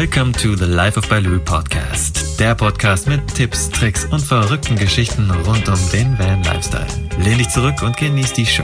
Welcome 0.00 0.32
to 0.34 0.54
the 0.54 0.64
Life 0.64 0.96
of 0.96 1.08
Baloo 1.08 1.40
Podcast. 1.40 2.38
Der 2.38 2.54
Podcast 2.54 3.08
mit 3.08 3.34
Tipps, 3.34 3.68
Tricks 3.68 4.04
und 4.04 4.20
verrückten 4.20 4.76
Geschichten 4.76 5.28
rund 5.28 5.68
um 5.68 5.90
den 5.92 6.16
Van 6.16 6.40
Lifestyle. 6.44 6.86
Lehn 7.18 7.38
dich 7.38 7.48
zurück 7.48 7.82
und 7.82 7.96
genieß 7.96 8.32
die 8.32 8.46
Show. 8.46 8.62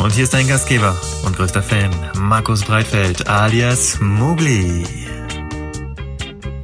Und 0.00 0.10
hier 0.14 0.24
ist 0.24 0.34
dein 0.34 0.48
Gastgeber 0.48 0.96
und 1.24 1.36
größter 1.36 1.62
Fan, 1.62 1.92
Markus 2.18 2.64
Breitfeld 2.64 3.28
alias 3.28 4.00
Mugli. 4.00 4.84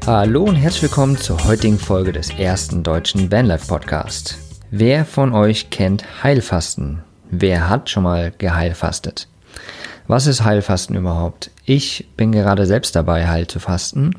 Hallo 0.05 0.43
und 0.43 0.57
herzlich 0.57 0.83
willkommen 0.83 1.17
zur 1.17 1.45
heutigen 1.45 1.79
Folge 1.79 2.11
des 2.11 2.31
ersten 2.31 2.83
deutschen 2.83 3.31
Vanlife 3.31 3.69
Podcast. 3.69 4.39
Wer 4.73 5.05
von 5.05 5.33
euch 5.33 5.71
kennt 5.71 6.25
Heilfasten? 6.25 7.05
Wer 7.31 7.69
hat 7.69 7.89
schon 7.89 8.03
mal 8.03 8.33
geheilfastet? 8.37 9.29
Was 10.09 10.27
ist 10.27 10.43
Heilfasten 10.43 10.97
überhaupt? 10.97 11.53
Ich 11.71 12.05
bin 12.17 12.33
gerade 12.33 12.67
selbst 12.67 12.97
dabei, 12.97 13.29
heil 13.29 13.47
zu 13.47 13.61
fasten. 13.61 14.17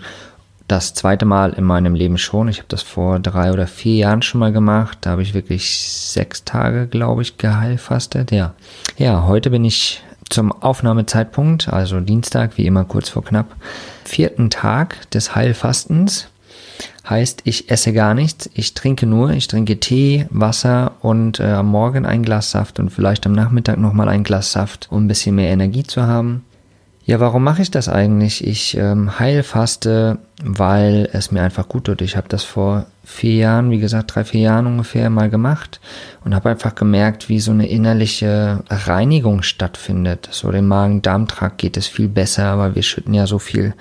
Das 0.70 0.94
zweite 0.94 1.26
Mal 1.26 1.52
in 1.52 1.66
meinem 1.66 1.96
Leben 1.96 2.18
schon. 2.18 2.48
Ich 2.48 2.60
habe 2.60 2.70
das 2.70 2.82
vor 2.82 3.20
drei 3.20 3.52
oder 3.52 3.68
vier 3.68 3.98
Jahren 3.98 4.22
schon 4.22 4.40
mal 4.40 4.54
gemacht. 4.54 5.00
Da 5.02 5.10
habe 5.10 5.22
ich 5.22 5.34
wirklich 5.34 5.86
sechs 5.86 6.46
Tage, 6.46 6.88
glaube 6.88 7.24
ich, 7.24 7.38
geheilfastet. 7.38 8.32
Ja. 8.32 8.54
Ja, 8.98 9.26
heute 9.28 9.50
bin 9.50 9.66
ich 9.66 10.02
zum 10.30 10.54
Aufnahmezeitpunkt, 10.54 11.68
also 11.68 12.00
Dienstag, 12.00 12.58
wie 12.58 12.66
immer 12.66 12.86
kurz 12.86 13.10
vor 13.10 13.26
knapp, 13.26 13.54
vierten 14.06 14.50
Tag 14.50 15.12
des 15.12 15.36
Heilfastens. 15.36 16.30
Heißt, 17.10 17.42
ich 17.44 17.70
esse 17.70 17.92
gar 17.92 18.14
nichts, 18.14 18.50
ich 18.54 18.76
trinke 18.76 19.06
nur, 19.06 19.32
ich 19.32 19.50
trinke 19.50 19.78
Tee, 19.78 20.26
Wasser 20.30 20.94
und 21.02 21.42
äh, 21.42 21.48
am 21.48 21.68
Morgen 21.68 22.06
ein 22.06 22.24
Glas 22.24 22.52
Saft 22.52 22.80
und 22.80 22.92
vielleicht 22.92 23.26
am 23.26 23.34
Nachmittag 23.34 23.78
nochmal 23.78 24.08
ein 24.08 24.24
Glas 24.24 24.54
Saft, 24.54 24.88
um 24.90 25.04
ein 25.04 25.08
bisschen 25.10 25.36
mehr 25.36 25.50
Energie 25.50 25.84
zu 25.84 26.04
haben. 26.04 26.46
Ja, 27.06 27.20
warum 27.20 27.44
mache 27.44 27.62
ich 27.62 27.72
das 27.72 27.90
eigentlich? 27.90 28.46
Ich 28.46 28.78
ähm, 28.78 29.20
heilfaste, 29.20 30.20
weil 30.44 31.10
es 31.14 31.32
mir 31.32 31.42
einfach 31.42 31.68
gut 31.68 31.86
tut. 31.86 32.02
Ich 32.02 32.18
habe 32.18 32.28
das 32.30 32.44
vor 32.44 32.86
vier 33.04 33.36
Jahren, 33.36 33.72
wie 33.72 33.80
gesagt, 33.80 34.16
drei, 34.16 34.24
vier 34.24 34.42
Jahren 34.42 34.68
ungefähr 34.68 35.10
mal 35.10 35.30
gemacht 35.30 35.80
und 36.24 36.36
habe 36.36 36.50
einfach 36.50 36.76
gemerkt, 36.76 37.30
wie 37.30 37.40
so 37.40 37.52
eine 37.52 37.68
innerliche 37.68 38.64
Reinigung 38.70 39.42
stattfindet. 39.42 40.30
So 40.32 40.52
dem 40.52 40.68
Magen-Darm-Trakt 40.68 41.58
geht 41.58 41.78
es 41.78 41.88
viel 41.88 42.08
besser, 42.08 42.58
weil 42.58 42.76
wir 42.76 42.84
schütten 42.84 43.14
ja 43.14 43.26
so 43.28 43.40
viel 43.40 43.74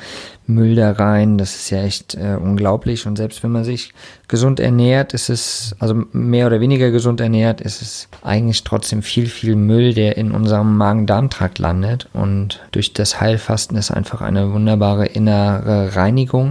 Müll 0.46 0.74
da 0.74 0.92
rein. 0.92 1.38
Das 1.38 1.54
ist 1.54 1.70
ja 1.70 1.82
echt 1.82 2.14
äh, 2.14 2.36
unglaublich. 2.40 3.06
Und 3.06 3.16
selbst 3.16 3.42
wenn 3.42 3.52
man 3.52 3.64
sich 3.64 3.92
gesund 4.26 4.58
ernährt, 4.58 5.14
ist 5.14 5.28
es, 5.28 5.76
also 5.78 6.02
mehr 6.12 6.46
oder 6.46 6.60
weniger 6.60 6.90
gesund 6.90 7.20
ernährt, 7.20 7.60
ist 7.60 7.82
es 7.82 8.08
eigentlich 8.22 8.64
trotzdem 8.64 9.02
viel, 9.02 9.26
viel 9.26 9.54
Müll, 9.54 9.94
der 9.94 10.16
in 10.16 10.32
unserem 10.32 10.76
Magen-Darm-Trakt 10.76 11.58
landet. 11.58 12.08
Und 12.12 12.60
durch 12.72 12.92
das 12.92 13.20
Heilfasten 13.20 13.76
ist 13.76 13.90
einfach 13.90 14.22
eine 14.22 14.52
wunderbare 14.52 15.06
innere 15.06 15.94
Reinigung 15.94 16.49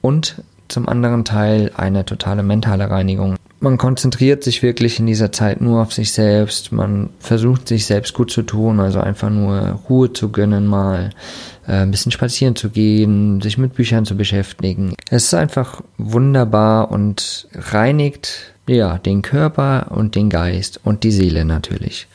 und 0.00 0.42
zum 0.68 0.88
anderen 0.88 1.24
Teil 1.24 1.70
eine 1.76 2.04
totale 2.04 2.42
mentale 2.42 2.90
Reinigung. 2.90 3.36
Man 3.58 3.78
konzentriert 3.78 4.44
sich 4.44 4.62
wirklich 4.62 5.00
in 5.00 5.06
dieser 5.06 5.32
Zeit 5.32 5.60
nur 5.60 5.80
auf 5.80 5.92
sich 5.92 6.12
selbst. 6.12 6.72
Man 6.72 7.10
versucht 7.18 7.68
sich 7.68 7.86
selbst 7.86 8.12
gut 8.12 8.30
zu 8.30 8.42
tun, 8.42 8.80
also 8.80 9.00
einfach 9.00 9.30
nur 9.30 9.80
Ruhe 9.88 10.12
zu 10.12 10.30
gönnen, 10.30 10.66
mal 10.66 11.10
äh, 11.66 11.72
ein 11.72 11.90
bisschen 11.90 12.12
spazieren 12.12 12.54
zu 12.54 12.68
gehen, 12.68 13.40
sich 13.40 13.56
mit 13.56 13.74
Büchern 13.74 14.04
zu 14.04 14.16
beschäftigen. 14.16 14.94
Es 15.10 15.24
ist 15.24 15.34
einfach 15.34 15.80
wunderbar 15.96 16.90
und 16.90 17.48
reinigt 17.54 18.52
ja 18.68 18.98
den 18.98 19.22
Körper 19.22 19.86
und 19.90 20.16
den 20.16 20.28
Geist 20.28 20.80
und 20.84 21.02
die 21.02 21.12
Seele 21.12 21.44
natürlich. 21.44 22.08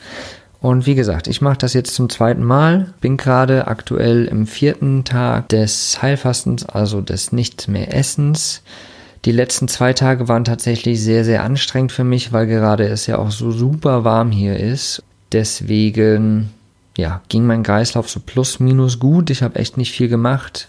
Und 0.62 0.86
wie 0.86 0.94
gesagt, 0.94 1.26
ich 1.26 1.40
mache 1.40 1.58
das 1.58 1.74
jetzt 1.74 1.92
zum 1.92 2.08
zweiten 2.08 2.44
Mal, 2.44 2.94
bin 3.00 3.16
gerade 3.16 3.66
aktuell 3.66 4.26
im 4.26 4.46
vierten 4.46 5.02
Tag 5.02 5.48
des 5.48 6.00
Heilfastens, 6.00 6.64
also 6.64 7.00
des 7.00 7.32
Nicht 7.32 7.66
mehr 7.66 7.92
Essens. 7.92 8.62
Die 9.24 9.32
letzten 9.32 9.66
zwei 9.66 9.92
Tage 9.92 10.28
waren 10.28 10.44
tatsächlich 10.44 11.02
sehr, 11.02 11.24
sehr 11.24 11.42
anstrengend 11.42 11.90
für 11.90 12.04
mich, 12.04 12.32
weil 12.32 12.46
gerade 12.46 12.86
es 12.86 13.08
ja 13.08 13.18
auch 13.18 13.32
so 13.32 13.50
super 13.50 14.04
warm 14.04 14.30
hier 14.30 14.56
ist. 14.56 15.02
Deswegen, 15.32 16.50
ja, 16.96 17.22
ging 17.28 17.44
mein 17.44 17.64
Kreislauf 17.64 18.08
so 18.08 18.20
plus 18.20 18.60
minus 18.60 19.00
gut. 19.00 19.30
Ich 19.30 19.42
habe 19.42 19.58
echt 19.58 19.76
nicht 19.76 19.90
viel 19.90 20.08
gemacht. 20.08 20.68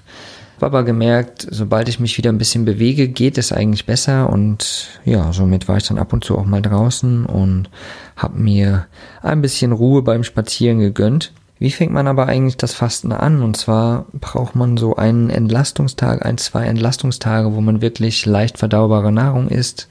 Habe 0.63 0.77
aber 0.77 0.85
gemerkt, 0.85 1.45
sobald 1.51 1.89
ich 1.89 1.99
mich 1.99 2.17
wieder 2.17 2.31
ein 2.31 2.37
bisschen 2.37 2.63
bewege, 2.63 3.09
geht 3.09 3.37
es 3.37 3.51
eigentlich 3.51 3.85
besser 3.85 4.29
und 4.29 4.87
ja, 5.03 5.33
somit 5.33 5.67
war 5.67 5.75
ich 5.75 5.89
dann 5.89 5.97
ab 5.97 6.13
und 6.13 6.23
zu 6.23 6.37
auch 6.37 6.45
mal 6.45 6.61
draußen 6.61 7.25
und 7.25 7.69
habe 8.15 8.39
mir 8.39 8.87
ein 9.21 9.41
bisschen 9.41 9.73
Ruhe 9.73 10.03
beim 10.03 10.23
Spazieren 10.23 10.79
gegönnt. 10.79 11.33
Wie 11.59 11.69
fängt 11.69 11.91
man 11.91 12.07
aber 12.07 12.27
eigentlich 12.27 12.55
das 12.55 12.73
Fasten 12.73 13.11
an? 13.11 13.43
Und 13.43 13.57
zwar 13.57 14.05
braucht 14.13 14.55
man 14.55 14.77
so 14.77 14.95
einen 14.95 15.29
Entlastungstag, 15.29 16.25
ein, 16.25 16.37
zwei 16.37 16.63
Entlastungstage, 16.63 17.53
wo 17.53 17.59
man 17.59 17.81
wirklich 17.81 18.25
leicht 18.25 18.57
verdaubare 18.57 19.11
Nahrung 19.11 19.49
isst. 19.49 19.89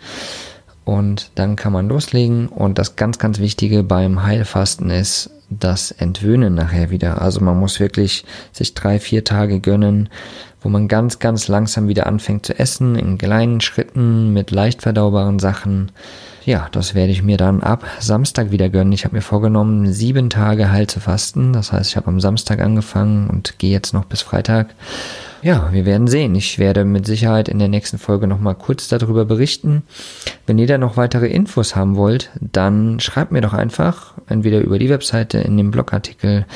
Und 0.87 1.33
dann 1.35 1.55
kann 1.55 1.75
man 1.75 1.91
loslegen. 1.91 2.49
Und 2.49 2.79
das 2.79 2.97
ganz, 2.97 3.19
ganz 3.19 3.41
Wichtige 3.41 3.83
beim 3.83 4.23
Heilfasten 4.23 4.89
ist 4.89 5.29
das 5.51 5.91
Entwöhnen 5.91 6.55
nachher 6.55 6.91
wieder. 6.91 7.21
Also 7.21 7.41
man 7.41 7.61
muss 7.61 7.79
wirklich 7.79 8.25
sich 8.53 8.73
drei, 8.73 8.99
vier 8.99 9.23
Tage 9.23 9.61
gönnen, 9.61 10.09
wo 10.63 10.69
man 10.69 10.89
ganz, 10.89 11.19
ganz 11.19 11.49
langsam 11.49 11.89
wieder 11.89 12.07
anfängt 12.07 12.47
zu 12.47 12.59
essen, 12.59 12.95
in 12.95 13.19
kleinen 13.19 13.61
Schritten, 13.61 14.33
mit 14.33 14.51
leicht 14.51 14.83
verdaubaren 14.83 15.39
Sachen. 15.39 15.91
Ja, 16.45 16.69
das 16.73 16.95
werde 16.95 17.13
ich 17.13 17.23
mir 17.23 17.37
dann 17.37 17.63
ab 17.63 17.85
Samstag 18.01 18.51
wieder 18.51 18.69
gönnen. 18.69 18.93
Ich 18.93 19.05
habe 19.05 19.15
mir 19.15 19.23
vorgenommen, 19.23 19.93
sieben 19.93 20.29
Tage 20.29 20.73
heil 20.73 20.89
zu 20.89 20.99
fasten. 20.99 21.53
Das 21.53 21.73
heißt, 21.73 21.91
ich 21.91 21.97
habe 21.97 22.09
am 22.09 22.21
Samstag 22.21 22.61
angefangen 22.61 23.31
und 23.31 23.59
gehe 23.59 23.71
jetzt 23.71 23.93
noch 23.93 24.07
bis 24.07 24.23
Freitag. 24.23 24.75
Ja, 25.43 25.73
wir 25.73 25.87
werden 25.87 26.07
sehen. 26.07 26.35
Ich 26.35 26.59
werde 26.59 26.85
mit 26.85 27.07
Sicherheit 27.07 27.49
in 27.49 27.59
der 27.59 27.69
nächsten 27.69 27.99
Folge 27.99 28.27
nochmal 28.29 28.55
kurz 28.55 28.89
darüber 28.89 29.25
berichten. 29.25 29.83
Wenn 30.47 30.59
ihr 30.59 30.67
da 30.67 30.79
noch 30.79 30.97
weitere 30.97 31.27
Infos 31.27 31.75
haben 31.77 31.97
wollt, 31.97 32.31
dann 32.41 33.01
schreibt 33.01 33.33
mir 33.33 33.41
doch 33.41 33.53
einfach, 33.53 34.15
entweder 34.29 34.61
über 34.61 34.79
die 34.79 34.89
Webseite, 34.89 35.39
in 35.39 35.57
dem 35.57 35.71
Blogartikel, 35.71 36.47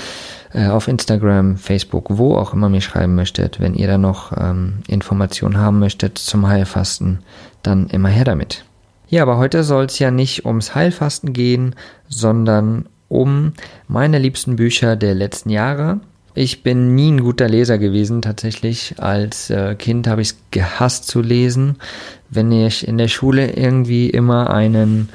äh, 0.57 0.69
auf 0.69 0.89
Instagram, 0.89 1.59
Facebook, 1.59 2.07
wo 2.09 2.35
auch 2.35 2.55
immer 2.55 2.71
mir 2.71 2.81
schreiben 2.81 3.15
möchtet. 3.15 3.61
Wenn 3.61 3.75
ihr 3.75 3.87
da 3.89 3.99
noch 3.99 4.33
ähm, 4.35 4.79
Informationen 4.89 5.59
haben 5.59 5.79
möchtet 5.79 6.17
zum 6.17 6.49
Heilfasten, 6.49 7.19
dann 7.63 7.89
immer 7.89 8.09
her 8.09 8.25
damit. 8.25 8.65
Ja, 9.09 9.21
aber 9.21 9.37
heute 9.37 9.65
soll 9.65 9.85
es 9.85 9.99
ja 9.99 10.11
nicht 10.11 10.47
ums 10.47 10.75
Heilfasten 10.75 11.35
gehen, 11.35 11.75
sondern 12.09 12.87
um 13.09 13.53
meine 13.87 14.19
liebsten 14.19 14.57
Bücher 14.57 14.97
der 14.97 15.15
letzten 15.15 15.51
Jahre. 15.51 16.01
Ich 16.35 16.63
bin 16.63 16.95
nie 16.95 17.13
ein 17.13 17.21
guter 17.21 17.51
Leser 17.51 17.77
gewesen, 17.77 18.23
tatsächlich. 18.23 18.95
Als 18.99 19.51
äh, 19.51 19.75
Kind 19.75 20.07
habe 20.07 20.23
ich 20.23 20.29
es 20.29 20.39
gehasst 20.53 21.07
zu 21.07 21.21
lesen. 21.21 21.77
Wenn 22.31 22.51
ich 22.51 22.89
in 22.89 22.97
der 22.97 23.09
Schule 23.09 23.53
irgendwie 23.53 24.09
immer 24.09 24.49
einen 24.49 25.11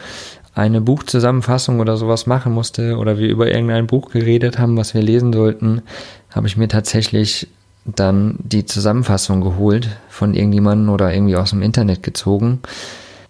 eine 0.53 0.81
Buchzusammenfassung 0.81 1.79
oder 1.79 1.97
sowas 1.97 2.25
machen 2.25 2.53
musste 2.53 2.97
oder 2.97 3.17
wir 3.17 3.29
über 3.29 3.47
irgendein 3.47 3.87
Buch 3.87 4.11
geredet 4.11 4.59
haben, 4.59 4.77
was 4.77 4.93
wir 4.93 5.01
lesen 5.01 5.31
sollten, 5.31 5.81
habe 6.29 6.47
ich 6.47 6.57
mir 6.57 6.67
tatsächlich 6.67 7.47
dann 7.85 8.35
die 8.39 8.65
Zusammenfassung 8.65 9.41
geholt 9.41 9.89
von 10.09 10.33
irgendjemandem 10.33 10.89
oder 10.89 11.13
irgendwie 11.13 11.35
aus 11.35 11.51
dem 11.51 11.61
Internet 11.61 12.03
gezogen 12.03 12.59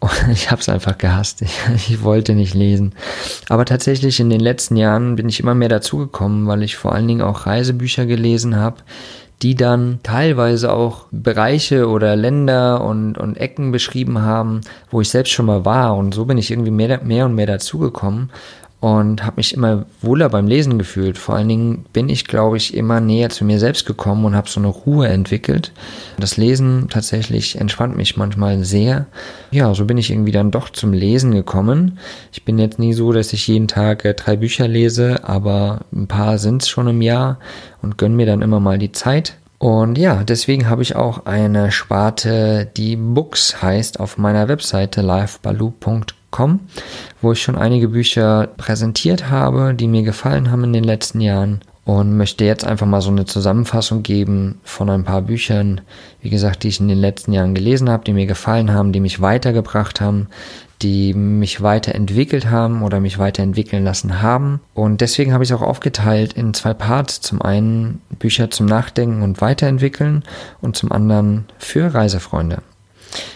und 0.01 0.11
ich 0.31 0.51
habe 0.51 0.59
es 0.59 0.67
einfach 0.67 0.97
gehasst. 0.97 1.41
Ich, 1.41 1.57
ich, 1.75 2.03
wollte 2.03 2.33
nicht 2.33 2.53
lesen. 2.53 2.93
Aber 3.47 3.65
tatsächlich 3.65 4.19
in 4.19 4.29
den 4.29 4.41
letzten 4.41 4.75
Jahren 4.75 5.15
bin 5.15 5.29
ich 5.29 5.39
immer 5.39 5.55
mehr 5.55 5.69
dazugekommen, 5.69 6.47
weil 6.47 6.63
ich 6.63 6.75
vor 6.75 6.93
allen 6.93 7.07
Dingen 7.07 7.21
auch 7.21 7.45
Reisebücher 7.45 8.05
gelesen 8.05 8.57
habe, 8.57 8.77
die 9.41 9.55
dann 9.55 9.99
teilweise 10.03 10.71
auch 10.71 11.05
Bereiche 11.11 11.89
oder 11.89 12.15
Länder 12.15 12.83
und, 12.83 13.17
und 13.17 13.37
Ecken 13.37 13.71
beschrieben 13.71 14.21
haben, 14.21 14.61
wo 14.91 15.01
ich 15.01 15.09
selbst 15.09 15.31
schon 15.31 15.47
mal 15.47 15.65
war. 15.65 15.95
Und 15.95 16.13
so 16.13 16.25
bin 16.25 16.37
ich 16.37 16.51
irgendwie 16.51 16.71
mehr, 16.71 17.01
mehr 17.03 17.25
und 17.25 17.35
mehr 17.35 17.47
dazugekommen 17.47 18.29
und 18.81 19.23
habe 19.23 19.37
mich 19.37 19.53
immer 19.53 19.85
wohler 20.01 20.27
beim 20.27 20.47
Lesen 20.47 20.79
gefühlt. 20.79 21.19
Vor 21.19 21.35
allen 21.35 21.47
Dingen 21.47 21.85
bin 21.93 22.09
ich, 22.09 22.25
glaube 22.25 22.57
ich, 22.57 22.73
immer 22.73 22.99
näher 22.99 23.29
zu 23.29 23.45
mir 23.45 23.59
selbst 23.59 23.85
gekommen 23.85 24.25
und 24.25 24.35
habe 24.35 24.49
so 24.49 24.59
eine 24.59 24.69
Ruhe 24.69 25.07
entwickelt. 25.07 25.71
Das 26.19 26.35
Lesen 26.35 26.87
tatsächlich 26.89 27.61
entspannt 27.61 27.95
mich 27.95 28.17
manchmal 28.17 28.63
sehr. 28.65 29.05
Ja, 29.51 29.71
so 29.75 29.85
bin 29.85 29.99
ich 29.99 30.09
irgendwie 30.09 30.31
dann 30.31 30.49
doch 30.49 30.71
zum 30.71 30.93
Lesen 30.93 31.31
gekommen. 31.31 31.99
Ich 32.33 32.43
bin 32.43 32.57
jetzt 32.57 32.79
nie 32.79 32.93
so, 32.93 33.13
dass 33.13 33.33
ich 33.33 33.47
jeden 33.47 33.67
Tag 33.67 34.03
äh, 34.03 34.15
drei 34.15 34.35
Bücher 34.35 34.67
lese, 34.67 35.25
aber 35.25 35.81
ein 35.93 36.07
paar 36.07 36.39
sind 36.39 36.63
es 36.63 36.69
schon 36.69 36.87
im 36.87 37.03
Jahr 37.03 37.37
und 37.83 37.99
gönn 37.99 38.15
mir 38.15 38.25
dann 38.25 38.41
immer 38.41 38.59
mal 38.59 38.79
die 38.79 38.91
Zeit. 38.91 39.37
Und 39.59 39.99
ja, 39.99 40.23
deswegen 40.23 40.67
habe 40.67 40.81
ich 40.81 40.95
auch 40.95 41.27
eine 41.27 41.71
Sparte, 41.71 42.67
die 42.75 42.95
Books 42.95 43.61
heißt, 43.61 43.99
auf 43.99 44.17
meiner 44.17 44.47
Webseite 44.47 45.01
livebaloo.com 45.03 46.01
wo 47.21 47.31
ich 47.31 47.41
schon 47.41 47.57
einige 47.57 47.89
Bücher 47.89 48.47
präsentiert 48.57 49.29
habe, 49.29 49.73
die 49.73 49.87
mir 49.87 50.03
gefallen 50.03 50.51
haben 50.51 50.63
in 50.63 50.73
den 50.73 50.83
letzten 50.83 51.21
Jahren. 51.21 51.61
und 51.83 52.15
möchte 52.15 52.45
jetzt 52.45 52.63
einfach 52.63 52.85
mal 52.85 53.01
so 53.01 53.09
eine 53.09 53.25
Zusammenfassung 53.25 54.03
geben 54.03 54.59
von 54.63 54.87
ein 54.89 55.03
paar 55.03 55.23
Büchern, 55.23 55.81
wie 56.21 56.29
gesagt, 56.29 56.61
die 56.61 56.67
ich 56.67 56.79
in 56.79 56.87
den 56.87 56.99
letzten 56.99 57.33
Jahren 57.33 57.55
gelesen 57.55 57.89
habe, 57.89 58.03
die 58.05 58.13
mir 58.13 58.27
gefallen 58.27 58.71
haben, 58.71 58.91
die 58.91 58.99
mich 58.99 59.19
weitergebracht 59.19 59.99
haben, 59.99 60.27
die 60.81 61.13
mich 61.13 61.61
weiterentwickelt 61.61 62.49
haben 62.49 62.81
oder 62.83 62.99
mich 62.99 63.19
weiterentwickeln 63.19 63.83
lassen 63.83 64.21
haben. 64.21 64.61
Und 64.73 65.01
deswegen 65.01 65.33
habe 65.33 65.43
ich 65.43 65.49
es 65.51 65.55
auch 65.55 65.61
aufgeteilt 65.61 66.33
in 66.33 66.53
zwei 66.53 66.73
Parts. 66.73 67.21
Zum 67.21 67.41
einen 67.41 68.01
Bücher 68.19 68.49
zum 68.49 68.65
Nachdenken 68.65 69.21
und 69.21 69.41
Weiterentwickeln 69.41 70.23
und 70.61 70.75
zum 70.75 70.91
anderen 70.91 71.45
für 71.57 71.93
Reisefreunde. 71.93 72.59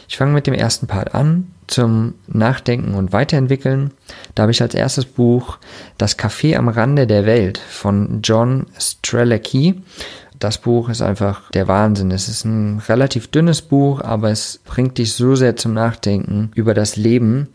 Ich 0.07 0.17
fange 0.17 0.33
mit 0.33 0.47
dem 0.47 0.53
ersten 0.53 0.87
Part 0.87 1.13
an, 1.13 1.51
zum 1.67 2.15
Nachdenken 2.27 2.95
und 2.95 3.13
Weiterentwickeln. 3.13 3.91
Da 4.33 4.43
habe 4.43 4.51
ich 4.51 4.61
als 4.61 4.75
erstes 4.75 5.05
Buch 5.05 5.57
Das 5.97 6.17
Café 6.17 6.55
am 6.55 6.67
Rande 6.67 7.07
der 7.07 7.25
Welt 7.25 7.57
von 7.57 8.19
John 8.23 8.67
Strzelecki. 8.77 9.81
Das 10.39 10.57
Buch 10.57 10.89
ist 10.89 11.01
einfach 11.01 11.49
der 11.51 11.67
Wahnsinn. 11.67 12.11
Es 12.11 12.27
ist 12.27 12.45
ein 12.45 12.81
relativ 12.87 13.27
dünnes 13.27 13.61
Buch, 13.61 14.01
aber 14.01 14.31
es 14.31 14.59
bringt 14.65 14.97
dich 14.97 15.13
so 15.13 15.35
sehr 15.35 15.55
zum 15.55 15.73
Nachdenken 15.73 16.51
über 16.55 16.73
das 16.73 16.97
Leben, 16.97 17.47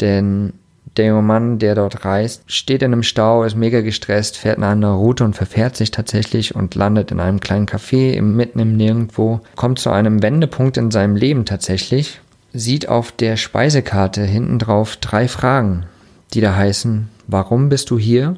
denn 0.00 0.54
der 0.96 1.06
junge 1.06 1.22
Mann, 1.22 1.58
der 1.58 1.74
dort 1.74 2.04
reist, 2.04 2.42
steht 2.46 2.82
in 2.82 2.92
einem 2.92 3.02
Stau, 3.02 3.44
ist 3.44 3.56
mega 3.56 3.80
gestresst, 3.80 4.36
fährt 4.36 4.58
eine 4.58 4.66
andere 4.66 4.94
Route 4.94 5.24
und 5.24 5.34
verfährt 5.34 5.76
sich 5.76 5.90
tatsächlich 5.90 6.54
und 6.54 6.74
landet 6.74 7.10
in 7.10 7.20
einem 7.20 7.40
kleinen 7.40 7.66
Café 7.66 8.20
mitten 8.20 8.58
im 8.58 8.76
Nirgendwo, 8.76 9.40
kommt 9.56 9.78
zu 9.78 9.90
einem 9.90 10.22
Wendepunkt 10.22 10.76
in 10.76 10.90
seinem 10.90 11.16
Leben 11.16 11.44
tatsächlich, 11.44 12.20
sieht 12.52 12.88
auf 12.88 13.12
der 13.12 13.36
Speisekarte 13.36 14.22
hinten 14.22 14.58
drauf 14.58 14.96
drei 14.96 15.28
Fragen, 15.28 15.86
die 16.34 16.40
da 16.40 16.54
heißen, 16.54 17.08
warum 17.26 17.68
bist 17.68 17.90
du 17.90 17.98
hier? 17.98 18.36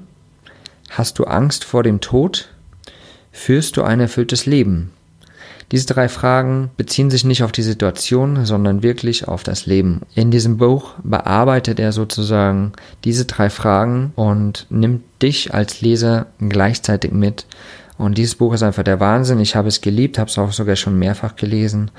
Hast 0.90 1.18
du 1.18 1.24
Angst 1.24 1.64
vor 1.64 1.82
dem 1.82 2.00
Tod? 2.00 2.48
Führst 3.32 3.76
du 3.76 3.82
ein 3.82 4.00
erfülltes 4.00 4.46
Leben? 4.46 4.92
Diese 5.72 5.86
drei 5.86 6.08
Fragen 6.08 6.70
beziehen 6.76 7.10
sich 7.10 7.24
nicht 7.24 7.42
auf 7.42 7.50
die 7.50 7.62
Situation, 7.62 8.44
sondern 8.44 8.82
wirklich 8.82 9.26
auf 9.26 9.42
das 9.42 9.66
Leben. 9.66 10.02
In 10.14 10.30
diesem 10.30 10.58
Buch 10.58 10.92
bearbeitet 11.02 11.80
er 11.80 11.90
sozusagen 11.90 12.72
diese 13.02 13.24
drei 13.24 13.50
Fragen 13.50 14.12
und 14.14 14.66
nimmt 14.70 15.02
dich 15.22 15.54
als 15.54 15.80
Leser 15.80 16.26
gleichzeitig 16.38 17.12
mit. 17.12 17.46
Und 17.96 18.18
dieses 18.18 18.34
Buch 18.34 18.54
ist 18.54 18.62
einfach 18.62 18.82
der 18.82 19.00
Wahnsinn. 19.00 19.40
Ich 19.40 19.56
habe 19.56 19.68
es 19.68 19.80
geliebt, 19.80 20.18
habe 20.18 20.30
es 20.30 20.38
auch 20.38 20.52
sogar 20.52 20.76
schon 20.76 20.98
mehrfach 20.98 21.36
gelesen 21.36 21.90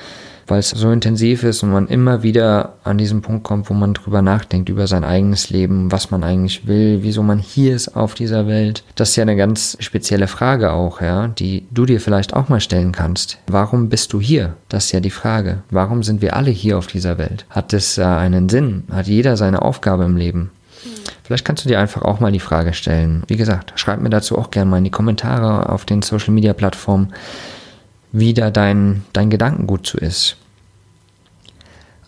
weil 0.48 0.60
es 0.60 0.70
so 0.70 0.92
intensiv 0.92 1.44
ist 1.44 1.64
und 1.64 1.72
man 1.72 1.88
immer 1.88 2.24
wieder 2.24 2.74
an 2.84 2.98
diesen 2.98 3.22
Punkt 3.22 3.44
kommt, 3.44 3.70
wo 3.70 3.74
man 3.74 3.94
drüber 3.94 4.22
nachdenkt, 4.22 4.70
über 4.70 4.88
sein 4.88 5.04
eigenes 5.04 5.50
Leben, 5.50 5.92
was 5.92 6.12
man 6.12 6.24
eigentlich 6.24 6.68
will, 6.68 7.00
wieso 7.02 7.24
man 7.24 7.40
hier 7.40 7.76
ist 7.76 7.96
auf 7.96 8.14
dieser 8.14 8.48
Welt. 8.48 8.84
Das 8.96 9.10
ist 9.10 9.16
ja 9.16 9.24
eine 9.24 9.36
ganz 9.36 9.78
spezielle 9.80 10.28
Frage 10.28 10.72
auch, 10.74 11.02
ja, 11.02 11.28
die 11.28 11.68
du 11.72 11.86
dir 11.86 12.00
vielleicht 12.00 12.34
auch 12.34 12.50
mal 12.50 12.62
stellen 12.62 12.92
kannst. 12.92 13.40
Warum 13.48 13.90
bist 13.90 14.14
du 14.14 14.22
hier? 14.22 14.56
Das 14.70 14.86
ist 14.86 14.92
ja 14.92 15.00
die 15.00 15.10
Frage. 15.10 15.64
Warum 15.70 16.04
sind 16.04 16.22
wir 16.22 16.36
alle 16.36 16.52
hier 16.52 16.78
auf 16.78 16.88
dieser 16.88 17.18
Welt? 17.18 17.46
Hat 17.50 17.74
es 17.74 17.98
äh, 17.98 18.04
einen 18.04 18.50
Sinn? 18.50 18.84
Hat 18.92 19.08
jeder 19.08 19.38
seine 19.38 19.62
Aufgabe 19.62 20.06
im 20.06 20.18
Leben? 20.18 20.52
Vielleicht 21.24 21.46
kannst 21.46 21.66
du 21.66 21.70
dir 21.70 21.80
einfach 21.80 22.04
auch 22.04 22.20
mal 22.20 22.32
die 22.32 22.40
Frage 22.40 22.74
stellen. 22.74 23.24
Wie 23.28 23.38
gesagt, 23.38 23.74
schreib 23.76 24.00
mir 24.02 24.10
dazu 24.10 24.38
auch 24.38 24.52
gerne 24.52 24.70
mal 24.70 24.78
in 24.78 24.84
die 24.84 24.92
Kommentare 24.92 25.70
auf 25.70 25.86
den 25.86 26.02
Social 26.02 26.34
Media 26.34 26.54
Plattformen 26.54 27.14
wie 28.18 28.34
da 28.34 28.50
dein, 28.50 29.04
dein 29.12 29.30
Gedankengut 29.30 29.86
zu 29.86 29.98
ist. 29.98 30.38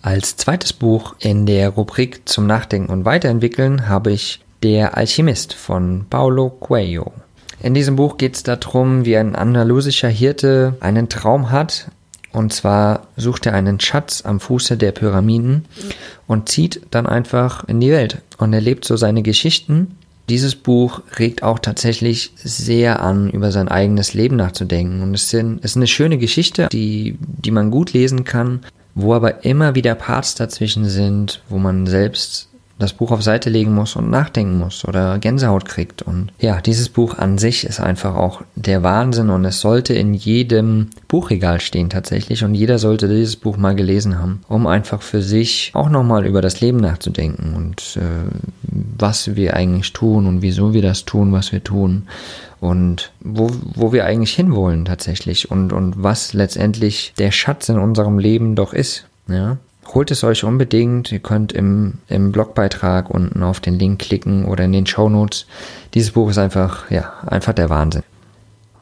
Als 0.01 0.37
zweites 0.37 0.71
Buch 0.71 1.15
in 1.19 1.45
der 1.45 1.69
Rubrik 1.69 2.29
zum 2.29 2.47
Nachdenken 2.47 2.91
und 2.91 3.03
Weiterentwickeln 3.03 3.89
habe 3.89 4.11
ich 4.11 4.39
Der 4.63 4.95
Alchemist 4.95 5.53
von 5.53 6.05
Paulo 6.09 6.49
Coelho. 6.49 7.11
In 7.59 7.73
diesem 7.73 7.97
Buch 7.97 8.17
geht 8.17 8.35
es 8.35 8.43
darum, 8.43 9.03
wie 9.03 9.17
ein 9.17 9.35
andalusischer 9.35 10.07
Hirte 10.07 10.77
einen 10.79 11.09
Traum 11.09 11.51
hat. 11.51 11.91
Und 12.31 12.53
zwar 12.53 13.07
sucht 13.15 13.45
er 13.45 13.53
einen 13.53 13.79
Schatz 13.79 14.23
am 14.25 14.39
Fuße 14.39 14.77
der 14.77 14.91
Pyramiden 14.91 15.65
und 16.27 16.49
zieht 16.49 16.81
dann 16.91 17.07
einfach 17.07 17.63
in 17.67 17.79
die 17.79 17.91
Welt 17.91 18.21
und 18.37 18.53
erlebt 18.53 18.85
so 18.85 18.97
seine 18.97 19.23
Geschichten 19.23 19.97
dieses 20.29 20.55
Buch 20.55 21.01
regt 21.17 21.41
auch 21.41 21.59
tatsächlich 21.59 22.31
sehr 22.35 23.01
an, 23.01 23.29
über 23.29 23.51
sein 23.51 23.69
eigenes 23.69 24.13
Leben 24.13 24.35
nachzudenken. 24.35 25.01
Und 25.01 25.13
es 25.13 25.33
ist 25.33 25.77
eine 25.77 25.87
schöne 25.87 26.17
Geschichte, 26.17 26.67
die, 26.71 27.17
die 27.21 27.51
man 27.51 27.71
gut 27.71 27.93
lesen 27.93 28.25
kann, 28.25 28.61
wo 28.93 29.13
aber 29.13 29.45
immer 29.45 29.75
wieder 29.75 29.95
Parts 29.95 30.35
dazwischen 30.35 30.85
sind, 30.85 31.41
wo 31.47 31.57
man 31.57 31.87
selbst 31.87 32.49
das 32.79 32.93
Buch 32.93 33.11
auf 33.11 33.23
Seite 33.23 33.49
legen 33.49 33.73
muss 33.73 33.95
und 33.95 34.09
nachdenken 34.09 34.57
muss 34.57 34.85
oder 34.85 35.17
Gänsehaut 35.19 35.65
kriegt. 35.65 36.01
Und 36.01 36.31
ja, 36.39 36.61
dieses 36.61 36.89
Buch 36.89 37.17
an 37.17 37.37
sich 37.37 37.65
ist 37.65 37.79
einfach 37.79 38.15
auch 38.15 38.41
der 38.55 38.83
Wahnsinn 38.83 39.29
und 39.29 39.45
es 39.45 39.61
sollte 39.61 39.93
in 39.93 40.13
jedem 40.13 40.89
Buchregal 41.07 41.59
stehen 41.59 41.89
tatsächlich 41.89 42.43
und 42.43 42.53
jeder 42.53 42.77
sollte 42.77 43.07
dieses 43.07 43.35
Buch 43.35 43.57
mal 43.57 43.75
gelesen 43.75 44.19
haben, 44.19 44.41
um 44.47 44.67
einfach 44.67 45.01
für 45.01 45.21
sich 45.21 45.71
auch 45.73 45.89
nochmal 45.89 46.25
über 46.25 46.41
das 46.41 46.61
Leben 46.61 46.77
nachzudenken 46.77 47.55
und 47.55 47.97
äh, 47.97 48.01
was 48.97 49.35
wir 49.35 49.55
eigentlich 49.55 49.93
tun 49.93 50.27
und 50.27 50.41
wieso 50.41 50.73
wir 50.73 50.81
das 50.81 51.05
tun, 51.05 51.31
was 51.31 51.51
wir 51.51 51.63
tun 51.63 52.03
und 52.59 53.11
wo, 53.19 53.49
wo 53.73 53.93
wir 53.93 54.05
eigentlich 54.05 54.33
hinwollen 54.33 54.85
tatsächlich 54.85 55.49
und, 55.51 55.73
und 55.73 56.01
was 56.01 56.33
letztendlich 56.33 57.13
der 57.17 57.31
Schatz 57.31 57.69
in 57.69 57.79
unserem 57.79 58.19
Leben 58.19 58.55
doch 58.55 58.73
ist. 58.73 59.05
Ja, 59.27 59.57
Holt 59.93 60.11
es 60.11 60.23
euch 60.23 60.43
unbedingt. 60.43 61.11
Ihr 61.11 61.19
könnt 61.19 61.51
im, 61.51 61.99
im 62.07 62.31
Blogbeitrag 62.31 63.09
unten 63.09 63.43
auf 63.43 63.59
den 63.59 63.79
Link 63.79 63.99
klicken 63.99 64.45
oder 64.45 64.65
in 64.65 64.71
den 64.71 64.85
Show 64.85 65.09
Notes. 65.09 65.45
Dieses 65.93 66.11
Buch 66.11 66.29
ist 66.29 66.37
einfach, 66.37 66.89
ja, 66.91 67.13
einfach 67.25 67.53
der 67.53 67.69
Wahnsinn. 67.69 68.03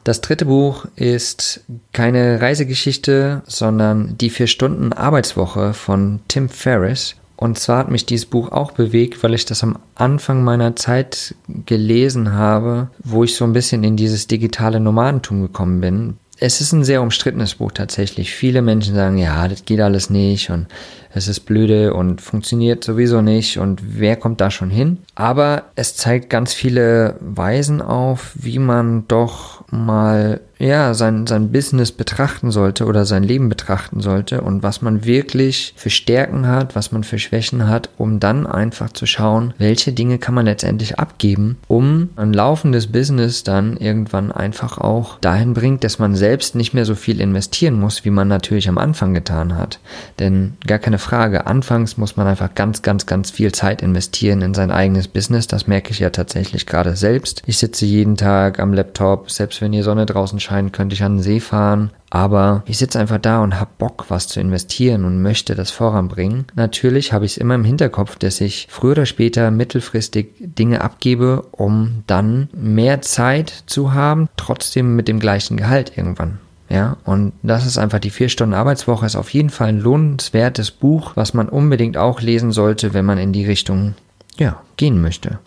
Das 0.04 0.20
dritte 0.20 0.44
Buch 0.44 0.86
ist 0.94 1.62
keine 1.92 2.40
Reisegeschichte, 2.40 3.42
sondern 3.46 4.16
die 4.18 4.30
vier 4.30 4.46
Stunden 4.46 4.92
Arbeitswoche 4.92 5.74
von 5.74 6.20
Tim 6.28 6.48
Ferriss. 6.48 7.16
Und 7.34 7.58
zwar 7.58 7.78
hat 7.78 7.90
mich 7.90 8.06
dieses 8.06 8.26
Buch 8.26 8.52
auch 8.52 8.70
bewegt, 8.70 9.22
weil 9.22 9.34
ich 9.34 9.44
das 9.44 9.62
am 9.62 9.78
Anfang 9.94 10.42
meiner 10.42 10.76
Zeit 10.76 11.34
gelesen 11.66 12.32
habe, 12.32 12.88
wo 13.02 13.24
ich 13.24 13.34
so 13.34 13.44
ein 13.44 13.52
bisschen 13.52 13.84
in 13.84 13.96
dieses 13.96 14.26
digitale 14.26 14.80
Nomadentum 14.80 15.42
gekommen 15.42 15.80
bin 15.80 16.14
es 16.38 16.60
ist 16.60 16.72
ein 16.72 16.84
sehr 16.84 17.02
umstrittenes 17.02 17.54
Buch 17.54 17.72
tatsächlich. 17.72 18.34
Viele 18.34 18.62
Menschen 18.62 18.94
sagen, 18.94 19.16
ja, 19.16 19.48
das 19.48 19.64
geht 19.64 19.80
alles 19.80 20.10
nicht 20.10 20.50
und 20.50 20.66
es 21.12 21.28
ist 21.28 21.40
blöde 21.40 21.94
und 21.94 22.20
funktioniert 22.20 22.84
sowieso 22.84 23.22
nicht 23.22 23.58
und 23.58 23.80
wer 23.98 24.16
kommt 24.16 24.40
da 24.40 24.50
schon 24.50 24.68
hin? 24.68 24.98
Aber 25.14 25.64
es 25.74 25.96
zeigt 25.96 26.28
ganz 26.28 26.52
viele 26.52 27.16
Weisen 27.20 27.80
auf, 27.80 28.32
wie 28.34 28.58
man 28.58 29.08
doch 29.08 29.64
mal 29.70 30.40
ja, 30.58 30.94
sein, 30.94 31.26
sein 31.26 31.52
Business 31.52 31.92
betrachten 31.92 32.50
sollte 32.50 32.86
oder 32.86 33.04
sein 33.04 33.22
Leben 33.22 33.48
betrachten 33.48 34.00
sollte 34.00 34.40
und 34.40 34.62
was 34.62 34.80
man 34.80 35.04
wirklich 35.04 35.74
für 35.76 35.90
Stärken 35.90 36.46
hat, 36.46 36.74
was 36.74 36.92
man 36.92 37.04
für 37.04 37.18
Schwächen 37.18 37.68
hat, 37.68 37.90
um 37.98 38.20
dann 38.20 38.46
einfach 38.46 38.90
zu 38.90 39.06
schauen, 39.06 39.52
welche 39.58 39.92
Dinge 39.92 40.18
kann 40.18 40.34
man 40.34 40.46
letztendlich 40.46 40.98
abgeben, 40.98 41.58
um 41.68 42.08
ein 42.16 42.32
laufendes 42.32 42.86
Business 42.86 43.42
dann 43.42 43.76
irgendwann 43.76 44.32
einfach 44.32 44.78
auch 44.78 45.18
dahin 45.20 45.52
bringt, 45.52 45.84
dass 45.84 45.98
man 45.98 46.14
selbst 46.14 46.54
nicht 46.54 46.72
mehr 46.72 46.84
so 46.84 46.94
viel 46.94 47.20
investieren 47.20 47.78
muss, 47.78 48.04
wie 48.04 48.10
man 48.10 48.28
natürlich 48.28 48.68
am 48.68 48.78
Anfang 48.78 49.12
getan 49.12 49.56
hat. 49.56 49.78
Denn 50.18 50.54
gar 50.66 50.78
keine 50.78 50.98
Frage, 50.98 51.46
anfangs 51.46 51.98
muss 51.98 52.16
man 52.16 52.26
einfach 52.26 52.54
ganz, 52.54 52.82
ganz, 52.82 53.06
ganz 53.06 53.30
viel 53.30 53.52
Zeit 53.52 53.82
investieren 53.82 54.40
in 54.40 54.54
sein 54.54 54.70
eigenes 54.70 55.08
Business. 55.08 55.46
Das 55.46 55.66
merke 55.66 55.90
ich 55.90 55.98
ja 55.98 56.10
tatsächlich 56.10 56.66
gerade 56.66 56.96
selbst. 56.96 57.42
Ich 57.46 57.58
sitze 57.58 57.84
jeden 57.84 58.16
Tag 58.16 58.58
am 58.58 58.72
Laptop, 58.72 59.30
selbst 59.30 59.60
wenn 59.60 59.72
die 59.72 59.82
Sonne 59.82 60.06
draußen 60.06 60.40
scheint, 60.46 60.72
könnte 60.72 60.94
ich 60.94 61.02
an 61.02 61.16
den 61.16 61.22
See 61.22 61.40
fahren. 61.40 61.90
Aber 62.08 62.62
ich 62.66 62.78
sitze 62.78 62.98
einfach 62.98 63.18
da 63.18 63.42
und 63.42 63.58
habe 63.60 63.70
Bock, 63.78 64.06
was 64.08 64.28
zu 64.28 64.40
investieren 64.40 65.04
und 65.04 65.20
möchte 65.20 65.54
das 65.54 65.70
voranbringen. 65.70 66.46
Natürlich 66.54 67.12
habe 67.12 67.24
ich 67.24 67.32
es 67.32 67.36
immer 67.36 67.56
im 67.56 67.64
Hinterkopf, 67.64 68.16
dass 68.16 68.40
ich 68.40 68.68
früher 68.70 68.92
oder 68.92 69.06
später 69.06 69.50
mittelfristig 69.50 70.28
Dinge 70.38 70.80
abgebe, 70.82 71.42
um 71.50 72.04
dann 72.06 72.48
mehr 72.54 73.02
Zeit 73.02 73.64
zu 73.66 73.92
haben, 73.92 74.28
trotzdem 74.36 74.96
mit 74.96 75.08
dem 75.08 75.20
gleichen 75.20 75.56
Gehalt 75.56 75.92
irgendwann. 75.96 76.38
Ja, 76.68 76.96
und 77.04 77.32
das 77.42 77.66
ist 77.66 77.78
einfach 77.78 78.00
die 78.00 78.10
vier 78.10 78.28
Stunden 78.28 78.54
Arbeitswoche, 78.54 79.06
ist 79.06 79.16
auf 79.16 79.30
jeden 79.30 79.50
Fall 79.50 79.68
ein 79.68 79.80
lohnenswertes 79.80 80.70
Buch, 80.70 81.12
was 81.14 81.34
man 81.34 81.48
unbedingt 81.48 81.96
auch 81.96 82.20
lesen 82.20 82.50
sollte, 82.50 82.92
wenn 82.92 83.04
man 83.04 83.18
in 83.18 83.32
die 83.32 83.44
Richtung, 83.44 83.94
ja, 84.36 84.60
gehen 84.76 85.00
möchte. 85.00 85.38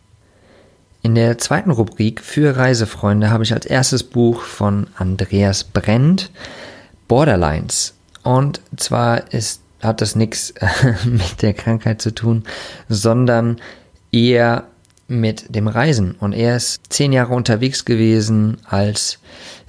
In 1.02 1.16
der 1.16 1.38
zweiten 1.38 1.72
Rubrik 1.72 2.22
für 2.22 2.58
Reisefreunde 2.58 3.30
habe 3.30 3.44
ich 3.44 3.54
als 3.54 3.66
erstes 3.66 4.04
Buch 4.04 4.42
von 4.42 4.88
Andreas 4.98 5.64
Brent 5.64 6.30
Borderlines. 7.08 7.94
Und 8.24 8.60
zwar 8.76 9.32
ist, 9.34 9.62
hat 9.82 10.02
das 10.02 10.16
nichts 10.16 10.54
mit 11.06 11.42
der 11.42 11.54
Krankheit 11.54 12.02
zu 12.02 12.14
tun, 12.14 12.44
sondern 12.90 13.62
eher 14.12 14.66
mit 15.08 15.56
dem 15.56 15.68
Reisen. 15.68 16.16
Und 16.20 16.34
er 16.34 16.58
ist 16.58 16.82
zehn 16.90 17.14
Jahre 17.14 17.34
unterwegs 17.34 17.86
gewesen 17.86 18.58
als, 18.66 19.20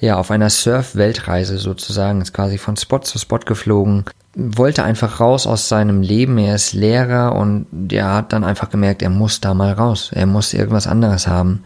ja, 0.01 0.17
auf 0.17 0.33
einer 0.33 0.51
Surf-Weltreise 0.51 1.59
sozusagen, 1.59 2.21
ist 2.21 2.35
quasi 2.35 2.59
von 2.59 2.77
Spot 2.77 2.99
zu 2.99 3.19
Spot 3.19 3.39
geflogen, 3.39 4.05
wollte 4.35 4.85
einfach 4.85 5.21
raus 5.21 5.47
aus 5.47 5.69
seinem 5.69 6.03
Leben. 6.03 6.39
Er 6.39 6.55
ist 6.55 6.73
Lehrer 6.73 7.35
und 7.35 7.67
er 7.93 8.15
hat 8.15 8.33
dann 8.33 8.45
einfach 8.45 8.71
gemerkt, 8.71 9.03
er 9.03 9.11
muss 9.11 9.41
da 9.41 9.55
mal 9.55 9.73
raus. 9.73 10.11
Er 10.15 10.27
muss 10.27 10.55
irgendwas 10.55 10.87
anderes 10.87 11.27
haben. 11.27 11.63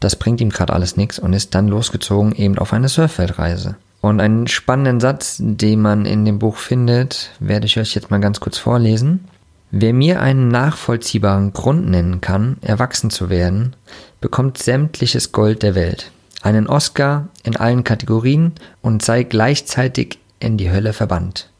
das 0.00 0.14
bringt 0.14 0.40
ihm 0.40 0.50
gerade 0.50 0.72
alles 0.72 0.96
nichts 0.96 1.18
und 1.18 1.32
ist 1.32 1.56
dann 1.56 1.66
losgezogen 1.66 2.32
eben 2.32 2.56
auf 2.58 2.72
eine 2.72 2.88
Surfweltreise. 2.88 3.74
Und 4.00 4.20
einen 4.20 4.46
spannenden 4.46 5.00
Satz, 5.00 5.38
den 5.40 5.80
man 5.80 6.06
in 6.06 6.24
dem 6.24 6.38
Buch 6.38 6.56
findet, 6.56 7.30
werde 7.40 7.66
ich 7.66 7.78
euch 7.78 7.96
jetzt 7.96 8.10
mal 8.10 8.20
ganz 8.20 8.38
kurz 8.38 8.58
vorlesen. 8.58 9.24
Wer 9.70 9.92
mir 9.92 10.22
einen 10.22 10.48
nachvollziehbaren 10.48 11.52
Grund 11.52 11.90
nennen 11.90 12.20
kann, 12.20 12.58
erwachsen 12.62 13.10
zu 13.10 13.28
werden, 13.28 13.74
bekommt 14.20 14.58
sämtliches 14.58 15.32
Gold 15.32 15.62
der 15.62 15.74
Welt, 15.74 16.10
einen 16.42 16.68
Oscar 16.68 17.28
in 17.42 17.56
allen 17.56 17.84
Kategorien 17.84 18.52
und 18.80 19.02
sei 19.02 19.24
gleichzeitig 19.24 20.20
in 20.38 20.56
die 20.56 20.70
Hölle 20.70 20.92
verbannt. 20.92 21.50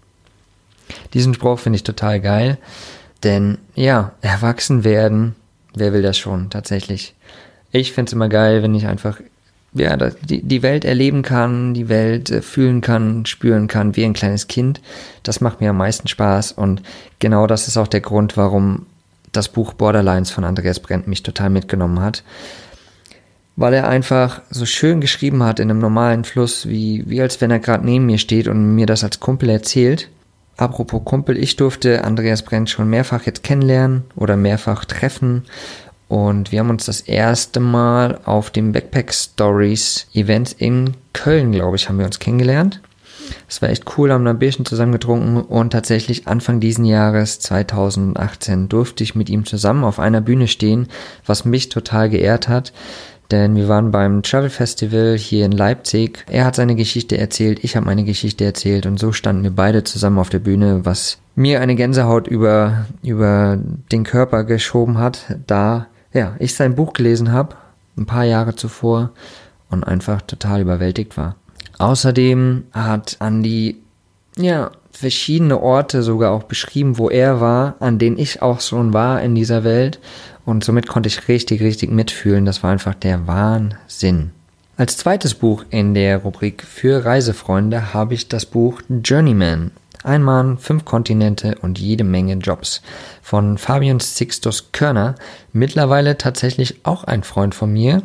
Diesen 1.14 1.34
Spruch 1.34 1.58
finde 1.58 1.76
ich 1.76 1.84
total 1.84 2.20
geil, 2.20 2.58
denn 3.22 3.58
ja, 3.74 4.12
erwachsen 4.20 4.84
werden, 4.84 5.34
wer 5.74 5.92
will 5.92 6.02
das 6.02 6.18
schon 6.18 6.50
tatsächlich? 6.50 7.14
Ich 7.70 7.92
finde 7.92 8.08
es 8.08 8.12
immer 8.12 8.28
geil, 8.28 8.62
wenn 8.62 8.74
ich 8.74 8.86
einfach 8.86 9.20
ja, 9.74 9.96
die, 9.96 10.42
die 10.42 10.62
Welt 10.62 10.84
erleben 10.84 11.22
kann, 11.22 11.74
die 11.74 11.88
Welt 11.88 12.30
äh, 12.30 12.42
fühlen 12.42 12.80
kann, 12.80 13.26
spüren 13.26 13.68
kann, 13.68 13.96
wie 13.96 14.04
ein 14.04 14.14
kleines 14.14 14.48
Kind. 14.48 14.80
Das 15.22 15.40
macht 15.40 15.60
mir 15.60 15.70
am 15.70 15.76
meisten 15.76 16.08
Spaß 16.08 16.52
und 16.52 16.82
genau 17.18 17.46
das 17.46 17.68
ist 17.68 17.76
auch 17.76 17.88
der 17.88 18.00
Grund, 18.00 18.36
warum 18.36 18.86
das 19.32 19.48
Buch 19.48 19.74
Borderlines 19.74 20.30
von 20.30 20.44
Andreas 20.44 20.80
Brent 20.80 21.06
mich 21.06 21.22
total 21.22 21.50
mitgenommen 21.50 22.00
hat. 22.00 22.24
Weil 23.56 23.74
er 23.74 23.88
einfach 23.88 24.40
so 24.50 24.64
schön 24.64 25.00
geschrieben 25.00 25.42
hat 25.42 25.60
in 25.60 25.70
einem 25.70 25.80
normalen 25.80 26.24
Fluss, 26.24 26.66
wie, 26.66 27.04
wie 27.06 27.20
als 27.20 27.40
wenn 27.40 27.50
er 27.50 27.58
gerade 27.58 27.84
neben 27.84 28.06
mir 28.06 28.18
steht 28.18 28.48
und 28.48 28.74
mir 28.74 28.86
das 28.86 29.04
als 29.04 29.20
Kumpel 29.20 29.50
erzählt. 29.50 30.08
Apropos 30.58 31.02
Kumpel, 31.04 31.38
ich 31.38 31.54
durfte 31.54 32.02
Andreas 32.02 32.42
Brent 32.42 32.68
schon 32.68 32.90
mehrfach 32.90 33.22
jetzt 33.26 33.44
kennenlernen 33.44 34.02
oder 34.16 34.36
mehrfach 34.36 34.84
treffen 34.84 35.44
und 36.08 36.50
wir 36.50 36.58
haben 36.58 36.70
uns 36.70 36.84
das 36.84 37.00
erste 37.00 37.60
Mal 37.60 38.18
auf 38.24 38.50
dem 38.50 38.72
Backpack 38.72 39.14
Stories 39.14 40.08
Event 40.14 40.56
in 40.58 40.94
Köln, 41.12 41.52
glaube 41.52 41.76
ich, 41.76 41.88
haben 41.88 42.00
wir 42.00 42.06
uns 42.06 42.18
kennengelernt. 42.18 42.80
Es 43.48 43.62
war 43.62 43.68
echt 43.68 43.84
cool, 43.96 44.10
haben 44.10 44.26
ein 44.26 44.40
Bierchen 44.40 44.64
zusammen 44.64 44.90
getrunken 44.90 45.36
und 45.42 45.70
tatsächlich 45.70 46.26
Anfang 46.26 46.58
diesen 46.58 46.84
Jahres 46.84 47.38
2018 47.38 48.68
durfte 48.68 49.04
ich 49.04 49.14
mit 49.14 49.30
ihm 49.30 49.46
zusammen 49.46 49.84
auf 49.84 50.00
einer 50.00 50.22
Bühne 50.22 50.48
stehen, 50.48 50.88
was 51.24 51.44
mich 51.44 51.68
total 51.68 52.10
geehrt 52.10 52.48
hat. 52.48 52.72
Denn 53.30 53.56
wir 53.56 53.68
waren 53.68 53.90
beim 53.90 54.22
Travel 54.22 54.48
Festival 54.48 55.18
hier 55.18 55.44
in 55.44 55.52
Leipzig. 55.52 56.24
Er 56.30 56.46
hat 56.46 56.54
seine 56.56 56.74
Geschichte 56.76 57.18
erzählt, 57.18 57.62
ich 57.62 57.76
habe 57.76 57.84
meine 57.84 58.04
Geschichte 58.04 58.44
erzählt 58.44 58.86
und 58.86 58.98
so 58.98 59.12
standen 59.12 59.42
wir 59.42 59.50
beide 59.50 59.84
zusammen 59.84 60.18
auf 60.18 60.30
der 60.30 60.38
Bühne, 60.38 60.84
was 60.84 61.18
mir 61.34 61.60
eine 61.60 61.76
Gänsehaut 61.76 62.26
über, 62.26 62.86
über 63.02 63.58
den 63.92 64.04
Körper 64.04 64.44
geschoben 64.44 64.98
hat, 64.98 65.36
da 65.46 65.88
ja, 66.12 66.36
ich 66.38 66.54
sein 66.54 66.74
Buch 66.74 66.94
gelesen 66.94 67.32
habe, 67.32 67.56
ein 67.96 68.06
paar 68.06 68.24
Jahre 68.24 68.56
zuvor 68.56 69.10
und 69.70 69.84
einfach 69.84 70.22
total 70.22 70.62
überwältigt 70.62 71.16
war. 71.16 71.36
Außerdem 71.78 72.64
hat 72.72 73.18
Andy 73.20 73.76
ja 74.36 74.70
verschiedene 74.98 75.60
Orte 75.60 76.02
sogar 76.02 76.32
auch 76.32 76.42
beschrieben, 76.42 76.98
wo 76.98 77.08
er 77.08 77.40
war, 77.40 77.76
an 77.80 77.98
denen 77.98 78.18
ich 78.18 78.42
auch 78.42 78.60
schon 78.60 78.92
war 78.92 79.22
in 79.22 79.34
dieser 79.34 79.62
Welt 79.62 80.00
und 80.44 80.64
somit 80.64 80.88
konnte 80.88 81.08
ich 81.08 81.28
richtig, 81.28 81.60
richtig 81.60 81.90
mitfühlen. 81.90 82.44
Das 82.44 82.62
war 82.62 82.70
einfach 82.70 82.94
der 82.94 83.26
Wahnsinn. 83.26 84.30
Als 84.76 84.96
zweites 84.96 85.34
Buch 85.34 85.64
in 85.70 85.94
der 85.94 86.18
Rubrik 86.18 86.64
für 86.64 87.04
Reisefreunde 87.04 87.94
habe 87.94 88.14
ich 88.14 88.28
das 88.28 88.46
Buch 88.46 88.80
Journeyman 88.88 89.70
ein 90.04 90.22
Mann, 90.22 90.58
fünf 90.58 90.84
Kontinente 90.84 91.56
und 91.60 91.78
jede 91.78 92.04
Menge 92.04 92.34
Jobs 92.34 92.82
von 93.22 93.58
Fabian 93.58 94.00
Sixtus 94.00 94.70
Körner, 94.72 95.16
mittlerweile 95.52 96.16
tatsächlich 96.16 96.80
auch 96.84 97.04
ein 97.04 97.22
Freund 97.22 97.54
von 97.54 97.72
mir. 97.72 98.02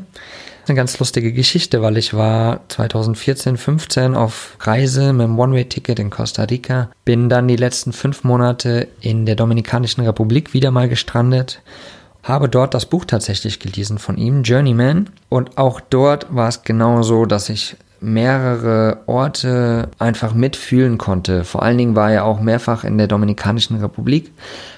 Eine 0.65 0.75
ganz 0.75 0.97
lustige 0.99 1.33
Geschichte, 1.33 1.81
weil 1.81 1.97
ich 1.97 2.13
war 2.13 2.61
2014, 2.69 3.57
15 3.57 4.15
auf 4.15 4.55
Reise 4.61 5.11
mit 5.11 5.25
einem 5.25 5.37
One-Way-Ticket 5.37 5.99
in 5.99 6.09
Costa 6.09 6.43
Rica, 6.43 6.89
bin 7.03 7.27
dann 7.27 7.49
die 7.49 7.57
letzten 7.57 7.91
fünf 7.91 8.23
Monate 8.23 8.87
in 9.01 9.25
der 9.25 9.35
Dominikanischen 9.35 10.05
Republik 10.05 10.53
wieder 10.53 10.71
mal 10.71 10.87
gestrandet 10.87 11.61
habe 12.23 12.47
dort 12.47 12.73
das 12.73 12.85
Buch 12.85 13.05
tatsächlich 13.05 13.59
gelesen 13.59 13.99
von 13.99 14.17
ihm, 14.17 14.43
Journeyman. 14.43 15.09
Und 15.29 15.57
auch 15.57 15.81
dort 15.81 16.33
war 16.33 16.47
es 16.47 16.63
genau 16.63 17.03
so, 17.03 17.25
dass 17.25 17.49
ich 17.49 17.75
mehrere 18.03 18.99
Orte 19.05 19.89
einfach 19.97 20.33
mitfühlen 20.33 20.97
konnte. 20.97 21.43
Vor 21.45 21.63
allen 21.63 21.77
Dingen 21.77 21.95
war 21.95 22.11
er 22.11 22.25
auch 22.25 22.41
mehrfach 22.41 22.83
in 22.83 22.97
der 22.97 23.07
Dominikanischen 23.07 23.79
Republik, 23.79 24.31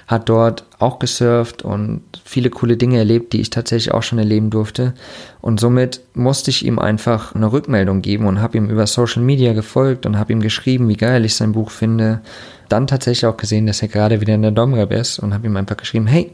hat 0.06 0.28
dort 0.28 0.64
auch 0.78 0.98
gesurft 0.98 1.62
und 1.62 2.02
viele 2.24 2.50
coole 2.50 2.76
Dinge 2.76 2.98
erlebt, 2.98 3.32
die 3.32 3.40
ich 3.40 3.50
tatsächlich 3.50 3.92
auch 3.92 4.04
schon 4.04 4.18
erleben 4.18 4.50
durfte. 4.50 4.94
Und 5.40 5.58
somit 5.58 6.00
musste 6.14 6.50
ich 6.50 6.64
ihm 6.64 6.78
einfach 6.78 7.34
eine 7.34 7.50
Rückmeldung 7.50 8.00
geben 8.00 8.26
und 8.26 8.40
habe 8.40 8.58
ihm 8.58 8.70
über 8.70 8.86
Social 8.86 9.22
Media 9.22 9.52
gefolgt 9.52 10.06
und 10.06 10.18
habe 10.18 10.32
ihm 10.32 10.40
geschrieben, 10.40 10.88
wie 10.88 10.96
geil 10.96 11.24
ich 11.24 11.34
sein 11.34 11.52
Buch 11.52 11.70
finde. 11.70 12.20
Dann 12.68 12.86
tatsächlich 12.86 13.26
auch 13.26 13.36
gesehen, 13.36 13.66
dass 13.66 13.82
er 13.82 13.88
gerade 13.88 14.20
wieder 14.20 14.34
in 14.34 14.42
der 14.42 14.52
Domrep 14.52 14.92
ist 14.92 15.18
und 15.18 15.34
habe 15.34 15.46
ihm 15.46 15.56
einfach 15.56 15.76
geschrieben, 15.76 16.06
hey, 16.06 16.32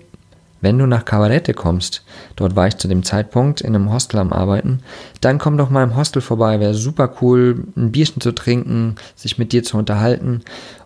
wenn 0.63 0.79
du 0.79 0.87
nach 0.87 1.05
Cabarete 1.05 1.53
kommst, 1.53 2.03
dort 2.37 2.57
war 2.57 2.67
ich 2.67 2.79
zu 2.79 2.89
dem 2.89 3.03
Zeitpunkt 3.03 3.61
in 3.61 3.75
einem 3.75 3.93
Hostel 3.93 4.19
am 4.19 4.33
Arbeiten, 4.33 4.81
dann 5.21 5.39
komm 5.39 5.59
doch 5.59 5.69
mal 5.69 5.85
im 5.85 5.97
Hostel 5.97 6.23
vorbei, 6.23 6.59
wäre 6.59 6.75
super 6.75 7.13
cool, 7.21 7.65
ein 7.77 7.93
Bierchen 7.93 8.23
zu 8.23 8.33
trinken, 8.33 8.97
sich 9.15 9.37
mit 9.37 9.53
dir 9.53 9.63
zu 9.63 9.77
unterhalten 9.77 10.43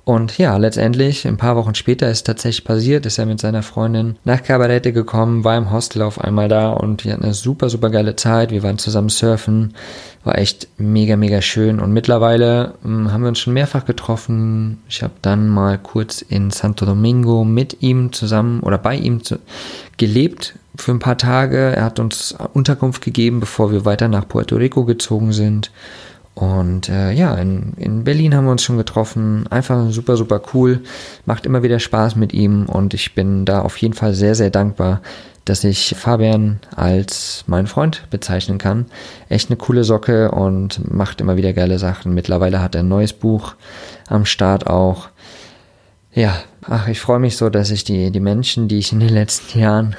und 0.06 0.38
ja, 0.38 0.56
letztendlich, 0.56 1.26
ein 1.26 1.36
paar 1.36 1.56
Wochen 1.56 1.74
später 1.74 2.08
ist 2.08 2.28
tatsächlich 2.28 2.64
passiert, 2.64 3.06
ist 3.06 3.18
er 3.18 3.26
mit 3.26 3.40
seiner 3.40 3.64
Freundin 3.64 4.14
nach 4.22 4.40
Cabarete 4.40 4.92
gekommen, 4.92 5.42
war 5.42 5.58
im 5.58 5.72
Hostel 5.72 6.02
auf 6.02 6.20
einmal 6.20 6.46
da 6.48 6.70
und 6.70 7.04
wir 7.04 7.12
hatten 7.12 7.24
eine 7.24 7.34
super, 7.34 7.68
super 7.68 7.90
geile 7.90 8.14
Zeit. 8.14 8.52
Wir 8.52 8.62
waren 8.62 8.78
zusammen 8.78 9.08
surfen, 9.08 9.74
war 10.22 10.38
echt 10.38 10.68
mega, 10.78 11.16
mega 11.16 11.42
schön. 11.42 11.80
Und 11.80 11.92
mittlerweile 11.92 12.74
ähm, 12.84 13.12
haben 13.12 13.22
wir 13.22 13.30
uns 13.30 13.40
schon 13.40 13.54
mehrfach 13.54 13.84
getroffen. 13.84 14.78
Ich 14.88 15.02
habe 15.02 15.14
dann 15.22 15.48
mal 15.48 15.76
kurz 15.76 16.22
in 16.22 16.52
Santo 16.52 16.86
Domingo 16.86 17.42
mit 17.42 17.82
ihm 17.82 18.12
zusammen 18.12 18.60
oder 18.60 18.78
bei 18.78 18.94
ihm 18.94 19.24
zu, 19.24 19.40
gelebt 19.96 20.54
für 20.76 20.92
ein 20.92 21.00
paar 21.00 21.18
Tage. 21.18 21.74
Er 21.74 21.82
hat 21.82 21.98
uns 21.98 22.32
Unterkunft 22.52 23.02
gegeben, 23.02 23.40
bevor 23.40 23.72
wir 23.72 23.84
weiter 23.84 24.06
nach 24.06 24.28
Puerto 24.28 24.54
Rico 24.54 24.84
gezogen 24.84 25.32
sind. 25.32 25.72
Und 26.36 26.90
äh, 26.90 27.12
ja, 27.12 27.34
in, 27.36 27.72
in 27.78 28.04
Berlin 28.04 28.34
haben 28.34 28.44
wir 28.44 28.50
uns 28.50 28.62
schon 28.62 28.76
getroffen. 28.76 29.46
Einfach 29.48 29.90
super, 29.90 30.18
super 30.18 30.42
cool. 30.52 30.82
Macht 31.24 31.46
immer 31.46 31.62
wieder 31.62 31.78
Spaß 31.80 32.14
mit 32.14 32.34
ihm 32.34 32.66
und 32.66 32.92
ich 32.92 33.14
bin 33.14 33.46
da 33.46 33.62
auf 33.62 33.78
jeden 33.78 33.94
Fall 33.94 34.12
sehr, 34.12 34.34
sehr 34.34 34.50
dankbar, 34.50 35.00
dass 35.46 35.64
ich 35.64 35.94
Fabian 35.98 36.60
als 36.74 37.44
meinen 37.46 37.66
Freund 37.66 38.02
bezeichnen 38.10 38.58
kann. 38.58 38.84
Echt 39.30 39.48
eine 39.48 39.56
coole 39.56 39.82
Socke 39.82 40.30
und 40.30 40.92
macht 40.92 41.22
immer 41.22 41.38
wieder 41.38 41.54
geile 41.54 41.78
Sachen. 41.78 42.12
Mittlerweile 42.12 42.60
hat 42.60 42.74
er 42.74 42.82
ein 42.82 42.88
neues 42.88 43.14
Buch 43.14 43.54
am 44.06 44.26
Start 44.26 44.66
auch. 44.66 45.08
Ja, 46.12 46.36
ach, 46.60 46.86
ich 46.88 47.00
freue 47.00 47.18
mich 47.18 47.38
so, 47.38 47.48
dass 47.48 47.70
ich 47.70 47.82
die, 47.84 48.10
die 48.10 48.20
Menschen, 48.20 48.68
die 48.68 48.78
ich 48.78 48.92
in 48.92 49.00
den 49.00 49.08
letzten 49.08 49.58
Jahren 49.58 49.96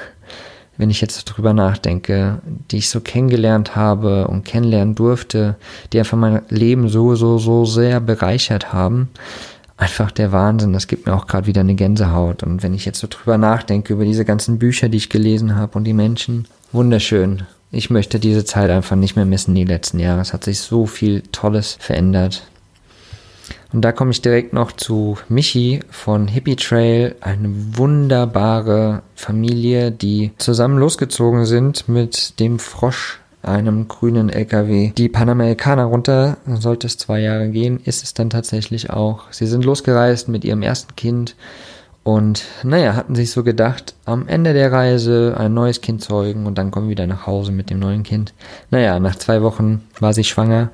wenn 0.78 0.90
ich 0.90 1.00
jetzt 1.00 1.24
drüber 1.24 1.52
nachdenke, 1.52 2.40
die 2.70 2.78
ich 2.78 2.88
so 2.88 3.00
kennengelernt 3.00 3.76
habe 3.76 4.28
und 4.28 4.44
kennenlernen 4.44 4.94
durfte, 4.94 5.56
die 5.92 5.98
einfach 5.98 6.16
mein 6.16 6.42
Leben 6.48 6.88
so, 6.88 7.16
so, 7.16 7.38
so 7.38 7.64
sehr 7.64 8.00
bereichert 8.00 8.72
haben. 8.72 9.10
Einfach 9.76 10.10
der 10.10 10.32
Wahnsinn, 10.32 10.72
das 10.72 10.86
gibt 10.86 11.06
mir 11.06 11.14
auch 11.14 11.26
gerade 11.26 11.46
wieder 11.46 11.60
eine 11.60 11.74
Gänsehaut. 11.74 12.42
Und 12.42 12.62
wenn 12.62 12.74
ich 12.74 12.84
jetzt 12.84 13.00
so 13.00 13.08
drüber 13.10 13.38
nachdenke, 13.38 13.92
über 13.92 14.04
diese 14.04 14.24
ganzen 14.24 14.58
Bücher, 14.58 14.88
die 14.88 14.98
ich 14.98 15.10
gelesen 15.10 15.56
habe 15.56 15.76
und 15.76 15.84
die 15.84 15.92
Menschen, 15.92 16.46
wunderschön. 16.72 17.42
Ich 17.70 17.90
möchte 17.90 18.18
diese 18.18 18.44
Zeit 18.44 18.70
einfach 18.70 18.96
nicht 18.96 19.14
mehr 19.14 19.26
missen, 19.26 19.54
die 19.54 19.64
letzten 19.64 19.98
Jahre. 19.98 20.20
Es 20.20 20.32
hat 20.32 20.44
sich 20.44 20.60
so 20.60 20.86
viel 20.86 21.22
Tolles 21.32 21.76
verändert. 21.80 22.46
Und 23.72 23.82
da 23.82 23.92
komme 23.92 24.12
ich 24.12 24.22
direkt 24.22 24.52
noch 24.52 24.72
zu 24.72 25.18
Michi 25.28 25.80
von 25.90 26.26
Hippie 26.26 26.56
Trail, 26.56 27.16
eine 27.20 27.50
wunderbare 27.76 29.02
Familie, 29.14 29.92
die 29.92 30.32
zusammen 30.38 30.78
losgezogen 30.78 31.44
sind 31.44 31.88
mit 31.88 32.40
dem 32.40 32.58
Frosch, 32.58 33.20
einem 33.42 33.86
grünen 33.86 34.30
LKW. 34.30 34.92
Die 34.96 35.08
Panamericana 35.08 35.84
runter, 35.84 36.38
sollte 36.46 36.86
es 36.86 36.96
zwei 36.96 37.20
Jahre 37.20 37.50
gehen, 37.50 37.80
ist 37.84 38.02
es 38.02 38.14
dann 38.14 38.30
tatsächlich 38.30 38.90
auch. 38.90 39.30
Sie 39.30 39.46
sind 39.46 39.64
losgereist 39.64 40.28
mit 40.28 40.44
ihrem 40.44 40.62
ersten 40.62 40.96
Kind 40.96 41.36
und 42.04 42.46
naja, 42.62 42.94
hatten 42.96 43.14
sich 43.14 43.30
so 43.30 43.44
gedacht, 43.44 43.94
am 44.06 44.28
Ende 44.28 44.54
der 44.54 44.72
Reise 44.72 45.34
ein 45.36 45.52
neues 45.52 45.82
Kind 45.82 46.02
zeugen 46.02 46.46
und 46.46 46.56
dann 46.56 46.70
kommen 46.70 46.86
wir 46.86 46.92
wieder 46.92 47.06
nach 47.06 47.26
Hause 47.26 47.52
mit 47.52 47.68
dem 47.68 47.80
neuen 47.80 48.02
Kind. 48.02 48.32
Naja, 48.70 48.98
nach 48.98 49.16
zwei 49.16 49.42
Wochen 49.42 49.82
war 50.00 50.14
sie 50.14 50.24
schwanger 50.24 50.70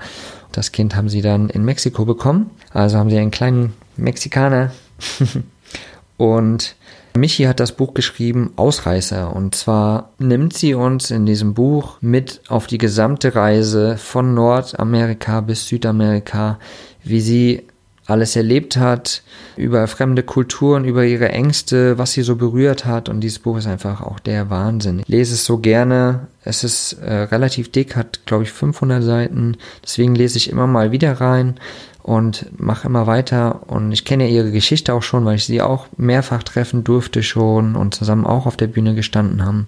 das 0.57 0.73
Kind 0.73 0.95
haben 0.95 1.09
sie 1.09 1.21
dann 1.21 1.49
in 1.49 1.65
Mexiko 1.65 2.05
bekommen. 2.05 2.51
Also 2.73 2.99
haben 2.99 3.11
sie 3.11 3.19
einen 3.19 3.31
kleinen 3.31 3.75
Mexikaner. 3.97 4.73
und 6.17 6.77
Michi 7.17 7.45
hat 7.45 7.61
das 7.61 7.73
Buch 7.73 7.95
geschrieben, 7.95 8.53
Ausreißer. 8.57 9.35
Und 9.35 9.55
zwar 9.55 10.11
nimmt 10.19 10.55
sie 10.55 10.75
uns 10.75 11.11
in 11.11 11.27
diesem 11.27 11.55
Buch 11.55 11.99
mit 12.01 12.41
auf 12.49 12.67
die 12.67 12.79
gesamte 12.79 13.35
Reise 13.35 13.97
von 13.97 14.35
Nordamerika 14.35 15.41
bis 15.41 15.69
Südamerika, 15.69 16.59
wie 17.03 17.21
sie 17.21 17.65
alles 18.07 18.37
erlebt 18.37 18.77
hat, 18.77 19.23
über 19.57 19.87
fremde 19.87 20.23
Kulturen, 20.23 20.85
über 20.85 21.05
ihre 21.05 21.31
Ängste, 21.31 21.97
was 21.97 22.13
sie 22.13 22.23
so 22.23 22.37
berührt 22.37 22.85
hat. 22.85 23.09
Und 23.09 23.21
dieses 23.21 23.39
Buch 23.39 23.57
ist 23.57 23.67
einfach 23.67 24.03
auch 24.03 24.19
der 24.19 24.51
Wahnsinn. 24.51 25.01
Ich 25.01 25.09
lese 25.09 25.35
es 25.35 25.45
so 25.45 25.59
gerne. 25.59 26.27
Es 26.43 26.65
ist 26.65 26.95
äh, 26.95 27.13
relativ 27.13 27.73
dick, 27.73 27.97
hat, 27.97 28.21
glaube 28.27 28.45
ich, 28.45 28.53
500 28.53 29.03
Seiten. 29.03 29.57
Deswegen 29.83 30.15
lese 30.15 30.37
ich 30.37 30.51
immer 30.51 30.67
mal 30.67 30.93
wieder 30.93 31.13
rein 31.21 31.55
und 32.03 32.47
mache 32.61 32.87
immer 32.89 33.07
weiter. 33.07 33.63
Und 33.69 33.91
ich 33.93 34.05
kenne 34.05 34.29
ihre 34.29 34.51
Geschichte 34.51 34.93
auch 34.93 35.03
schon, 35.03 35.25
weil 35.25 35.37
ich 35.37 35.47
sie 35.47 35.63
auch 35.63 35.87
mehrfach 35.97 36.43
treffen 36.43 36.85
durfte 36.85 37.23
schon 37.23 37.77
und 37.77 37.95
zusammen 37.95 38.27
auch 38.27 38.45
auf 38.45 38.59
der 38.59 38.67
Bühne 38.67 38.95
gestanden 38.95 39.45
haben. 39.45 39.67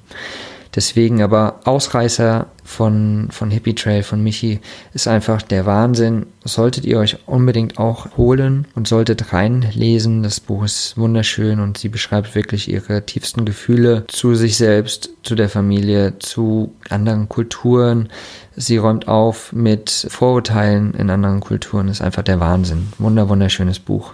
Deswegen 0.77 1.23
aber 1.23 1.61
Ausreißer 1.65 2.47
von, 2.63 3.29
von 3.31 3.51
Hippie 3.51 3.75
Trail, 3.75 4.03
von 4.03 4.23
Michi, 4.23 4.61
ist 4.93 5.09
einfach 5.09 5.41
der 5.41 5.65
Wahnsinn. 5.65 6.27
Solltet 6.45 6.85
ihr 6.85 6.99
euch 6.99 7.17
unbedingt 7.25 7.79
auch 7.79 8.19
holen 8.19 8.67
und 8.75 8.87
solltet 8.87 9.33
reinlesen. 9.33 10.23
Das 10.23 10.39
Buch 10.39 10.65
ist 10.65 10.99
wunderschön 10.99 11.61
und 11.61 11.79
sie 11.79 11.89
beschreibt 11.89 12.35
wirklich 12.35 12.69
ihre 12.69 13.07
tiefsten 13.07 13.47
Gefühle 13.47 14.05
zu 14.09 14.35
sich 14.35 14.59
selbst, 14.59 15.09
zu 15.23 15.35
der 15.35 15.49
Familie, 15.49 16.19
zu 16.19 16.75
anderen 16.91 17.31
Kulturen. 17.31 18.11
Sie 18.55 18.77
räumt 18.77 19.09
auf 19.09 19.55
mit 19.55 20.07
Vorurteilen 20.11 20.93
in 20.93 21.09
anderen 21.09 21.41
Kulturen. 21.41 21.89
Ist 21.89 22.03
einfach 22.03 22.23
der 22.23 22.39
Wahnsinn. 22.39 22.89
Wunder, 22.99 23.31
wunderschönes 23.31 23.79
Buch. 23.79 24.13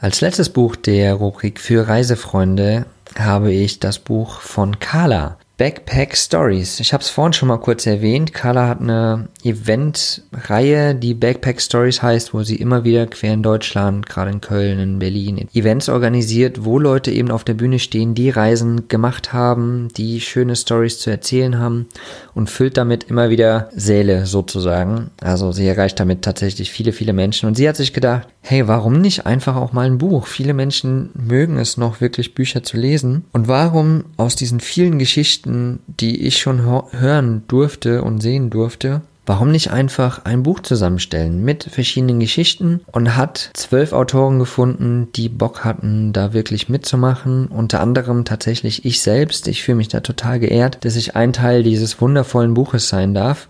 Als 0.00 0.22
letztes 0.22 0.48
Buch 0.48 0.74
der 0.74 1.14
Rubrik 1.14 1.60
für 1.60 1.86
Reisefreunde 1.86 2.86
habe 3.18 3.52
ich 3.52 3.78
das 3.78 3.98
Buch 3.98 4.40
von 4.40 4.78
Carla. 4.78 5.36
Backpack 5.58 6.14
Stories. 6.14 6.80
Ich 6.80 6.92
habe 6.92 7.02
es 7.02 7.08
vorhin 7.08 7.32
schon 7.32 7.48
mal 7.48 7.56
kurz 7.56 7.86
erwähnt. 7.86 8.34
Carla 8.34 8.68
hat 8.68 8.82
eine 8.82 9.28
Eventreihe, 9.42 10.94
die 10.94 11.14
Backpack 11.14 11.62
Stories 11.62 12.02
heißt, 12.02 12.34
wo 12.34 12.42
sie 12.42 12.56
immer 12.56 12.84
wieder 12.84 13.06
quer 13.06 13.32
in 13.32 13.42
Deutschland, 13.42 14.06
gerade 14.06 14.32
in 14.32 14.42
Köln, 14.42 14.78
in 14.78 14.98
Berlin, 14.98 15.48
Events 15.54 15.88
organisiert, 15.88 16.66
wo 16.66 16.78
Leute 16.78 17.10
eben 17.10 17.30
auf 17.30 17.42
der 17.42 17.54
Bühne 17.54 17.78
stehen, 17.78 18.14
die 18.14 18.28
Reisen 18.28 18.88
gemacht 18.88 19.32
haben, 19.32 19.88
die 19.96 20.20
schöne 20.20 20.56
Stories 20.56 20.98
zu 20.98 21.08
erzählen 21.08 21.58
haben 21.58 21.86
und 22.34 22.50
füllt 22.50 22.76
damit 22.76 23.04
immer 23.04 23.30
wieder 23.30 23.70
Säle 23.74 24.26
sozusagen. 24.26 25.10
Also 25.22 25.52
sie 25.52 25.66
erreicht 25.66 25.98
damit 25.98 26.20
tatsächlich 26.20 26.70
viele, 26.70 26.92
viele 26.92 27.14
Menschen. 27.14 27.46
Und 27.46 27.54
sie 27.54 27.66
hat 27.66 27.76
sich 27.76 27.94
gedacht, 27.94 28.28
hey, 28.48 28.68
warum 28.68 29.00
nicht 29.00 29.26
einfach 29.26 29.56
auch 29.56 29.72
mal 29.72 29.86
ein 29.86 29.98
Buch? 29.98 30.28
Viele 30.28 30.54
Menschen 30.54 31.10
mögen 31.14 31.56
es 31.56 31.76
noch 31.76 32.00
wirklich 32.00 32.32
Bücher 32.34 32.62
zu 32.62 32.76
lesen. 32.76 33.24
Und 33.32 33.48
warum 33.48 34.04
aus 34.16 34.36
diesen 34.36 34.60
vielen 34.60 35.00
Geschichten, 35.00 35.80
die 35.88 36.24
ich 36.24 36.38
schon 36.38 36.62
hören 36.92 37.42
durfte 37.48 38.04
und 38.04 38.20
sehen 38.20 38.48
durfte, 38.48 39.02
warum 39.26 39.50
nicht 39.50 39.70
einfach 39.70 40.24
ein 40.24 40.44
Buch 40.44 40.60
zusammenstellen 40.60 41.44
mit 41.44 41.64
verschiedenen 41.64 42.20
Geschichten 42.20 42.80
und 42.92 43.16
hat 43.16 43.50
zwölf 43.54 43.92
Autoren 43.92 44.38
gefunden, 44.38 45.08
die 45.14 45.28
Bock 45.28 45.64
hatten, 45.64 46.12
da 46.12 46.32
wirklich 46.32 46.68
mitzumachen. 46.68 47.48
Unter 47.48 47.80
anderem 47.80 48.24
tatsächlich 48.24 48.84
ich 48.84 49.02
selbst. 49.02 49.48
Ich 49.48 49.64
fühle 49.64 49.76
mich 49.76 49.88
da 49.88 50.00
total 50.00 50.38
geehrt, 50.38 50.84
dass 50.84 50.96
ich 50.96 51.16
ein 51.16 51.32
Teil 51.32 51.64
dieses 51.64 52.00
wundervollen 52.00 52.54
Buches 52.54 52.88
sein 52.88 53.14
darf. 53.14 53.48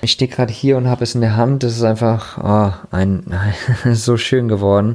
Ich 0.00 0.12
stehe 0.12 0.30
gerade 0.30 0.52
hier 0.52 0.76
und 0.76 0.86
habe 0.88 1.02
es 1.02 1.16
in 1.16 1.20
der 1.20 1.36
Hand. 1.36 1.64
Das 1.64 1.72
ist 1.76 1.82
einfach 1.82 2.38
oh, 2.42 2.72
ein 2.94 3.24
so 3.92 4.16
schön 4.16 4.46
geworden. 4.46 4.94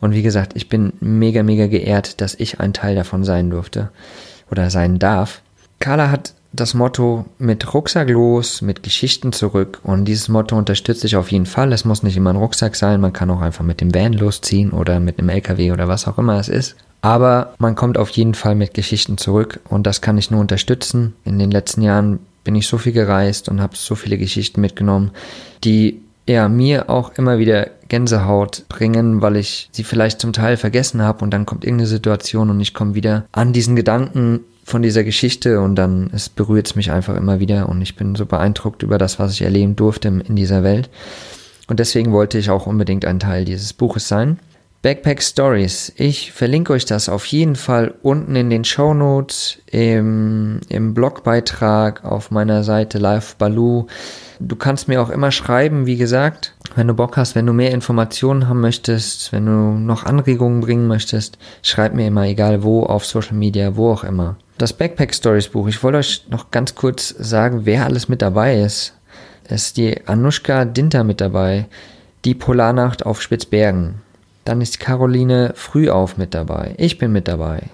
Und 0.00 0.12
wie 0.12 0.22
gesagt, 0.22 0.52
ich 0.54 0.68
bin 0.68 0.92
mega, 1.00 1.42
mega 1.42 1.66
geehrt, 1.68 2.20
dass 2.20 2.34
ich 2.34 2.60
ein 2.60 2.72
Teil 2.74 2.94
davon 2.94 3.24
sein 3.24 3.50
durfte 3.50 3.90
oder 4.50 4.68
sein 4.68 4.98
darf. 4.98 5.42
Carla 5.78 6.10
hat 6.10 6.34
das 6.52 6.74
Motto 6.74 7.24
mit 7.38 7.72
Rucksack 7.72 8.10
los, 8.10 8.60
mit 8.62 8.82
Geschichten 8.82 9.32
zurück. 9.32 9.80
Und 9.82 10.04
dieses 10.04 10.28
Motto 10.28 10.56
unterstütze 10.56 11.06
ich 11.06 11.16
auf 11.16 11.32
jeden 11.32 11.46
Fall. 11.46 11.72
Es 11.72 11.84
muss 11.84 12.02
nicht 12.02 12.16
immer 12.16 12.30
ein 12.30 12.36
Rucksack 12.36 12.76
sein, 12.76 13.00
man 13.00 13.12
kann 13.12 13.30
auch 13.30 13.40
einfach 13.40 13.64
mit 13.64 13.80
dem 13.80 13.94
Van 13.94 14.12
losziehen 14.12 14.70
oder 14.70 15.00
mit 15.00 15.18
einem 15.18 15.30
LKW 15.30 15.72
oder 15.72 15.88
was 15.88 16.06
auch 16.06 16.18
immer 16.18 16.38
es 16.38 16.48
ist. 16.48 16.76
Aber 17.00 17.54
man 17.58 17.74
kommt 17.74 17.98
auf 17.98 18.10
jeden 18.10 18.34
Fall 18.34 18.54
mit 18.54 18.74
Geschichten 18.74 19.18
zurück 19.18 19.60
und 19.68 19.86
das 19.86 20.00
kann 20.00 20.18
ich 20.18 20.30
nur 20.30 20.40
unterstützen. 20.40 21.14
In 21.24 21.38
den 21.38 21.50
letzten 21.50 21.82
Jahren 21.82 22.20
bin 22.44 22.54
ich 22.54 22.68
so 22.68 22.78
viel 22.78 22.92
gereist 22.92 23.48
und 23.48 23.60
habe 23.60 23.76
so 23.76 23.94
viele 23.94 24.18
Geschichten 24.18 24.60
mitgenommen, 24.60 25.10
die 25.64 26.00
ja 26.28 26.48
mir 26.48 26.88
auch 26.88 27.12
immer 27.16 27.38
wieder 27.38 27.68
Gänsehaut 27.88 28.64
bringen, 28.68 29.20
weil 29.20 29.36
ich 29.36 29.68
sie 29.72 29.84
vielleicht 29.84 30.20
zum 30.20 30.32
Teil 30.32 30.56
vergessen 30.56 31.02
habe 31.02 31.24
und 31.24 31.32
dann 31.32 31.46
kommt 31.46 31.64
irgendeine 31.64 31.88
Situation 31.88 32.50
und 32.50 32.60
ich 32.60 32.74
komme 32.74 32.94
wieder 32.94 33.24
an 33.32 33.52
diesen 33.52 33.74
Gedanken 33.74 34.40
von 34.64 34.82
dieser 34.82 35.04
Geschichte 35.04 35.60
und 35.60 35.74
dann 35.76 36.10
es 36.12 36.28
berührt 36.28 36.66
es 36.66 36.76
mich 36.76 36.92
einfach 36.92 37.16
immer 37.16 37.40
wieder 37.40 37.68
und 37.68 37.82
ich 37.82 37.96
bin 37.96 38.14
so 38.14 38.26
beeindruckt 38.26 38.82
über 38.82 38.98
das, 38.98 39.18
was 39.18 39.32
ich 39.32 39.42
erleben 39.42 39.76
durfte 39.76 40.08
in 40.08 40.36
dieser 40.36 40.62
Welt. 40.62 40.88
Und 41.68 41.80
deswegen 41.80 42.12
wollte 42.12 42.38
ich 42.38 42.50
auch 42.50 42.66
unbedingt 42.66 43.04
ein 43.04 43.20
Teil 43.20 43.44
dieses 43.44 43.72
Buches 43.72 44.08
sein. 44.08 44.38
Backpack 44.82 45.22
Stories. 45.22 45.92
Ich 45.96 46.32
verlinke 46.32 46.72
euch 46.72 46.84
das 46.84 47.08
auf 47.08 47.24
jeden 47.26 47.54
Fall 47.54 47.94
unten 48.02 48.34
in 48.34 48.50
den 48.50 48.64
Show 48.64 48.94
Notes, 48.94 49.58
im, 49.70 50.58
im 50.68 50.92
Blogbeitrag 50.92 52.04
auf 52.04 52.32
meiner 52.32 52.64
Seite 52.64 52.98
Live 52.98 53.36
Baloo. 53.36 53.86
Du 54.40 54.56
kannst 54.56 54.88
mir 54.88 55.00
auch 55.00 55.10
immer 55.10 55.30
schreiben, 55.30 55.86
wie 55.86 55.96
gesagt, 55.96 56.56
wenn 56.74 56.88
du 56.88 56.94
Bock 56.94 57.16
hast, 57.16 57.36
wenn 57.36 57.46
du 57.46 57.52
mehr 57.52 57.70
Informationen 57.70 58.48
haben 58.48 58.60
möchtest, 58.60 59.32
wenn 59.32 59.46
du 59.46 59.52
noch 59.52 60.02
Anregungen 60.02 60.60
bringen 60.60 60.88
möchtest, 60.88 61.38
schreib 61.62 61.94
mir 61.94 62.08
immer, 62.08 62.26
egal 62.26 62.64
wo, 62.64 62.82
auf 62.82 63.06
Social 63.06 63.36
Media, 63.36 63.76
wo 63.76 63.92
auch 63.92 64.02
immer. 64.02 64.36
Das 64.62 64.72
Backpack 64.72 65.12
Stories 65.12 65.48
Buch. 65.48 65.66
Ich 65.66 65.82
wollte 65.82 65.98
euch 65.98 66.26
noch 66.30 66.52
ganz 66.52 66.76
kurz 66.76 67.08
sagen, 67.08 67.62
wer 67.64 67.84
alles 67.84 68.08
mit 68.08 68.22
dabei 68.22 68.60
ist. 68.60 68.96
Es 69.42 69.66
ist 69.66 69.76
die 69.76 70.06
Anushka 70.06 70.64
Dinter 70.64 71.02
mit 71.02 71.20
dabei, 71.20 71.66
die 72.24 72.36
Polarnacht 72.36 73.04
auf 73.04 73.20
Spitzbergen. 73.20 74.02
Dann 74.44 74.60
ist 74.60 74.78
Caroline 74.78 75.50
Frühauf 75.56 76.16
mit 76.16 76.32
dabei. 76.32 76.76
Ich 76.78 76.96
bin 76.96 77.10
mit 77.10 77.26
dabei. 77.26 77.70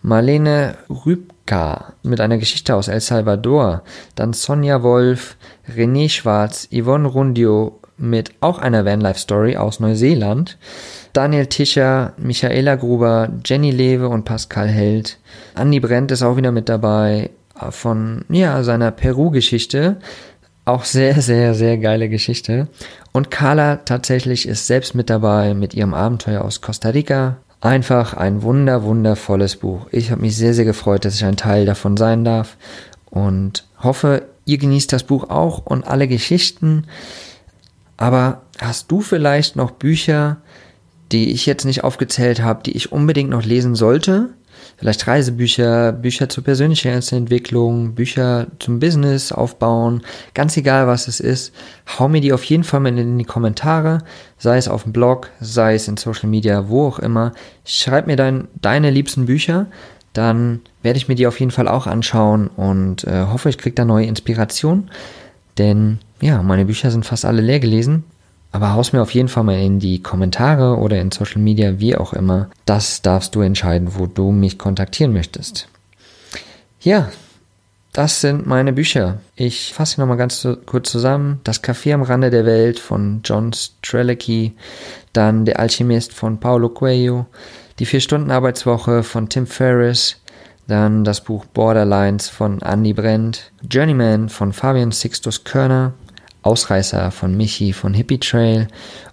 Marlene 0.00 0.76
Rübka 0.88 1.94
mit 2.04 2.20
einer 2.20 2.38
Geschichte 2.38 2.76
aus 2.76 2.86
El 2.86 3.00
Salvador. 3.00 3.82
Dann 4.14 4.32
Sonja 4.32 4.84
Wolf, 4.84 5.36
René 5.76 6.08
Schwarz, 6.08 6.68
Yvonne 6.70 7.08
Rundio 7.08 7.80
mit 8.02 8.32
auch 8.40 8.58
einer 8.58 8.84
Vanlife 8.84 9.18
Story 9.18 9.56
aus 9.56 9.80
Neuseeland. 9.80 10.58
Daniel 11.12 11.46
Tischer, 11.46 12.12
Michaela 12.16 12.74
Gruber, 12.74 13.30
Jenny 13.44 13.70
Lewe 13.70 14.08
und 14.08 14.24
Pascal 14.24 14.68
Held. 14.68 15.18
Andi 15.54 15.80
Brent 15.80 16.10
ist 16.10 16.22
auch 16.22 16.36
wieder 16.36 16.52
mit 16.52 16.68
dabei 16.68 17.30
von 17.70 18.24
ja, 18.28 18.62
seiner 18.62 18.90
Peru-Geschichte. 18.90 19.98
Auch 20.64 20.84
sehr, 20.84 21.20
sehr, 21.22 21.54
sehr 21.54 21.78
geile 21.78 22.08
Geschichte. 22.08 22.68
Und 23.12 23.30
Carla 23.30 23.76
tatsächlich 23.76 24.48
ist 24.48 24.66
selbst 24.66 24.94
mit 24.94 25.10
dabei 25.10 25.54
mit 25.54 25.74
ihrem 25.74 25.94
Abenteuer 25.94 26.42
aus 26.44 26.60
Costa 26.60 26.90
Rica. 26.90 27.36
Einfach 27.60 28.14
ein 28.14 28.42
wunder, 28.42 28.82
wundervolles 28.82 29.56
Buch. 29.56 29.86
Ich 29.92 30.10
habe 30.10 30.22
mich 30.22 30.36
sehr, 30.36 30.54
sehr 30.54 30.64
gefreut, 30.64 31.04
dass 31.04 31.14
ich 31.14 31.24
ein 31.24 31.36
Teil 31.36 31.66
davon 31.66 31.96
sein 31.96 32.24
darf 32.24 32.56
und 33.10 33.64
hoffe, 33.78 34.24
ihr 34.44 34.58
genießt 34.58 34.92
das 34.92 35.04
Buch 35.04 35.30
auch 35.30 35.64
und 35.64 35.86
alle 35.86 36.08
Geschichten. 36.08 36.84
Aber 38.02 38.42
hast 38.58 38.90
du 38.90 39.00
vielleicht 39.00 39.54
noch 39.54 39.70
Bücher, 39.70 40.38
die 41.12 41.30
ich 41.30 41.46
jetzt 41.46 41.64
nicht 41.64 41.84
aufgezählt 41.84 42.42
habe, 42.42 42.64
die 42.64 42.72
ich 42.72 42.90
unbedingt 42.90 43.30
noch 43.30 43.44
lesen 43.44 43.76
sollte? 43.76 44.30
vielleicht 44.76 45.06
Reisebücher, 45.06 45.92
Bücher 45.92 46.28
zur 46.28 46.42
Persönlichkeitsentwicklung, 46.42 47.94
Bücher 47.94 48.48
zum 48.58 48.80
Business 48.80 49.30
aufbauen, 49.30 50.02
ganz 50.34 50.56
egal 50.56 50.88
was 50.88 51.06
es 51.06 51.20
ist, 51.20 51.54
hau 51.98 52.08
mir 52.08 52.20
die 52.20 52.32
auf 52.32 52.42
jeden 52.44 52.64
Fall 52.64 52.80
mal 52.80 52.96
in 52.96 53.18
die 53.18 53.24
Kommentare, 53.24 53.98
sei 54.38 54.56
es 54.56 54.66
auf 54.66 54.82
dem 54.82 54.92
Blog, 54.92 55.30
sei 55.40 55.74
es 55.74 55.86
in 55.86 55.96
Social 55.96 56.28
Media, 56.28 56.68
wo 56.68 56.86
auch 56.88 56.98
immer. 56.98 57.32
Schreib 57.64 58.08
mir 58.08 58.16
dein, 58.16 58.48
deine 58.60 58.90
liebsten 58.90 59.26
Bücher, 59.26 59.66
dann 60.12 60.60
werde 60.82 60.98
ich 60.98 61.06
mir 61.06 61.14
die 61.14 61.26
auf 61.28 61.38
jeden 61.38 61.52
Fall 61.52 61.68
auch 61.68 61.86
anschauen 61.86 62.48
und 62.48 63.04
äh, 63.04 63.26
hoffe, 63.26 63.50
ich 63.50 63.58
kriege 63.58 63.74
da 63.76 63.84
neue 63.84 64.06
Inspiration, 64.06 64.90
denn 65.58 65.98
ja, 66.20 66.42
meine 66.42 66.64
Bücher 66.64 66.90
sind 66.90 67.04
fast 67.06 67.24
alle 67.24 67.42
leer 67.42 67.60
gelesen 67.60 68.04
aber 68.52 68.74
haus 68.74 68.92
mir 68.92 69.00
auf 69.00 69.12
jeden 69.12 69.28
Fall 69.28 69.44
mal 69.44 69.58
in 69.58 69.78
die 69.78 70.02
Kommentare 70.02 70.76
oder 70.76 71.00
in 71.00 71.10
Social 71.10 71.40
Media, 71.40 71.80
wie 71.80 71.96
auch 71.96 72.12
immer. 72.12 72.50
Das 72.66 73.00
darfst 73.00 73.34
du 73.34 73.40
entscheiden, 73.40 73.94
wo 73.96 74.06
du 74.06 74.30
mich 74.30 74.58
kontaktieren 74.58 75.14
möchtest. 75.14 75.68
Ja, 76.80 77.10
das 77.94 78.20
sind 78.20 78.46
meine 78.46 78.74
Bücher. 78.74 79.20
Ich 79.36 79.72
fasse 79.72 80.00
nochmal 80.00 80.18
ganz 80.18 80.46
kurz 80.66 80.90
zusammen. 80.90 81.40
Das 81.44 81.64
Café 81.64 81.94
am 81.94 82.02
Rande 82.02 82.30
der 82.30 82.44
Welt 82.44 82.78
von 82.78 83.20
John 83.24 83.52
Strelicky, 83.54 84.52
dann 85.14 85.46
Der 85.46 85.58
Alchemist 85.58 86.12
von 86.12 86.38
Paulo 86.38 86.68
Coelho, 86.68 87.26
Die 87.78 87.86
Vier-Stunden-Arbeitswoche 87.86 89.02
von 89.02 89.30
Tim 89.30 89.46
Ferriss, 89.46 90.20
dann 90.66 91.04
das 91.04 91.22
Buch 91.22 91.44
Borderlines 91.46 92.28
von 92.28 92.60
Andy 92.62 92.92
Brent, 92.92 93.52
Journeyman 93.68 94.28
von 94.28 94.52
Fabian 94.52 94.92
Sixtus 94.92 95.44
Körner, 95.44 95.92
Ausreißer 96.42 97.10
von 97.10 97.36
Michi 97.36 97.72
von 97.72 97.94
Hippie 97.94 98.18
Trail 98.18 98.68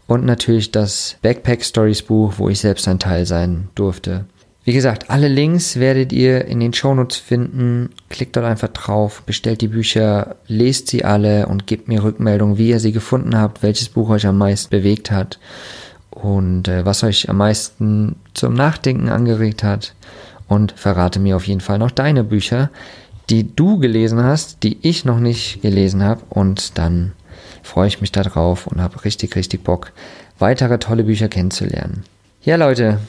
und 0.07 0.25
natürlich 0.25 0.71
das 0.71 1.17
Backpack 1.21 1.63
Stories 1.63 2.01
Buch, 2.01 2.33
wo 2.37 2.49
ich 2.49 2.59
selbst 2.59 2.87
ein 2.87 2.99
Teil 2.99 3.25
sein 3.25 3.69
durfte. 3.75 4.25
Wie 4.63 4.73
gesagt, 4.73 5.09
alle 5.09 5.27
Links 5.27 5.79
werdet 5.79 6.11
ihr 6.11 6.45
in 6.45 6.59
den 6.59 6.73
Shownotes 6.73 7.17
finden. 7.17 7.89
Klickt 8.09 8.35
dort 8.35 8.45
einfach 8.45 8.67
drauf, 8.67 9.23
bestellt 9.25 9.61
die 9.61 9.67
Bücher, 9.67 10.35
lest 10.47 10.89
sie 10.89 11.05
alle 11.05 11.47
und 11.47 11.65
gebt 11.65 11.87
mir 11.87 12.03
Rückmeldung, 12.03 12.57
wie 12.57 12.69
ihr 12.69 12.79
sie 12.79 12.91
gefunden 12.91 13.35
habt, 13.37 13.63
welches 13.63 13.89
Buch 13.89 14.09
euch 14.09 14.27
am 14.27 14.37
meisten 14.37 14.69
bewegt 14.69 15.11
hat. 15.11 15.39
und 16.11 16.67
äh, 16.67 16.85
was 16.85 17.03
euch 17.03 17.29
am 17.29 17.37
meisten 17.37 18.15
zum 18.33 18.53
Nachdenken 18.53 19.09
angeregt 19.09 19.63
hat 19.63 19.93
und 20.49 20.73
verrate 20.73 21.19
mir 21.19 21.37
auf 21.37 21.47
jeden 21.47 21.61
Fall 21.61 21.77
noch 21.77 21.91
deine 21.91 22.25
Bücher, 22.25 22.69
die 23.29 23.55
du 23.55 23.77
gelesen 23.77 24.21
hast, 24.21 24.63
die 24.63 24.77
ich 24.81 25.05
noch 25.05 25.19
nicht 25.19 25.61
gelesen 25.61 26.03
habe 26.03 26.21
und 26.29 26.77
dann 26.77 27.13
freue 27.63 27.87
ich 27.87 28.01
mich 28.01 28.11
darauf 28.11 28.67
und 28.67 28.81
habe 28.81 29.05
richtig, 29.05 29.35
richtig 29.35 29.63
Bock, 29.63 29.93
weitere 30.39 30.79
tolle 30.79 31.03
Bücher 31.03 31.29
kennenzulernen. 31.29 32.03
Ja, 32.41 32.55
Leute, 32.55 32.99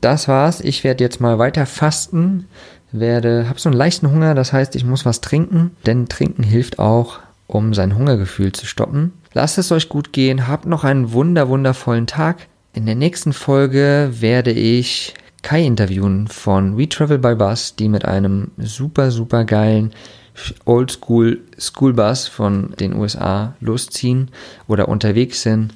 das 0.00 0.28
war's. 0.28 0.60
Ich 0.60 0.82
werde 0.82 1.04
jetzt 1.04 1.20
mal 1.20 1.38
weiter 1.38 1.66
fasten, 1.66 2.46
werde, 2.90 3.48
habe 3.48 3.60
so 3.60 3.68
einen 3.68 3.78
leichten 3.78 4.10
Hunger, 4.10 4.34
das 4.34 4.52
heißt, 4.52 4.74
ich 4.74 4.84
muss 4.84 5.04
was 5.04 5.20
trinken, 5.20 5.70
denn 5.86 6.08
trinken 6.08 6.42
hilft 6.42 6.78
auch, 6.78 7.20
um 7.46 7.74
sein 7.74 7.96
Hungergefühl 7.96 8.52
zu 8.52 8.66
stoppen. 8.66 9.12
Lasst 9.34 9.58
es 9.58 9.70
euch 9.70 9.88
gut 9.88 10.12
gehen, 10.12 10.48
habt 10.48 10.66
noch 10.66 10.84
einen 10.84 11.12
wunder 11.12 11.48
wundervollen 11.48 12.06
Tag. 12.06 12.48
In 12.74 12.86
der 12.86 12.94
nächsten 12.96 13.32
Folge 13.32 14.10
werde 14.12 14.50
ich 14.50 15.14
Kai 15.42 15.64
interviewen 15.64 16.26
von 16.28 16.76
We 16.76 16.88
Travel 16.88 17.18
by 17.18 17.34
Bus, 17.34 17.76
die 17.76 17.88
mit 17.88 18.04
einem 18.04 18.50
super, 18.58 19.10
super 19.10 19.44
geilen 19.44 19.92
Oldschool 20.64 21.40
Schoolbus 21.58 22.28
von 22.28 22.74
den 22.78 22.94
USA 22.94 23.54
losziehen 23.60 24.30
oder 24.66 24.88
unterwegs 24.88 25.42
sind. 25.42 25.74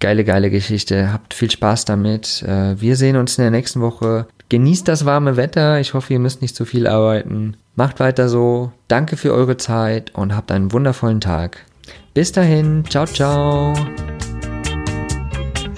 Geile, 0.00 0.24
geile 0.24 0.50
Geschichte. 0.50 1.12
Habt 1.12 1.34
viel 1.34 1.50
Spaß 1.50 1.84
damit. 1.84 2.42
Äh, 2.42 2.80
wir 2.80 2.96
sehen 2.96 3.16
uns 3.16 3.38
in 3.38 3.42
der 3.42 3.50
nächsten 3.50 3.80
Woche. 3.80 4.26
Genießt 4.48 4.86
das 4.88 5.04
warme 5.04 5.36
Wetter. 5.36 5.80
Ich 5.80 5.94
hoffe, 5.94 6.12
ihr 6.12 6.18
müsst 6.18 6.42
nicht 6.42 6.56
zu 6.56 6.64
viel 6.64 6.86
arbeiten. 6.86 7.56
Macht 7.76 8.00
weiter 8.00 8.28
so. 8.28 8.72
Danke 8.88 9.16
für 9.16 9.32
eure 9.32 9.56
Zeit 9.56 10.14
und 10.14 10.34
habt 10.34 10.52
einen 10.52 10.72
wundervollen 10.72 11.20
Tag. 11.20 11.64
Bis 12.12 12.32
dahin. 12.32 12.84
Ciao, 12.88 13.06
ciao. 13.06 13.74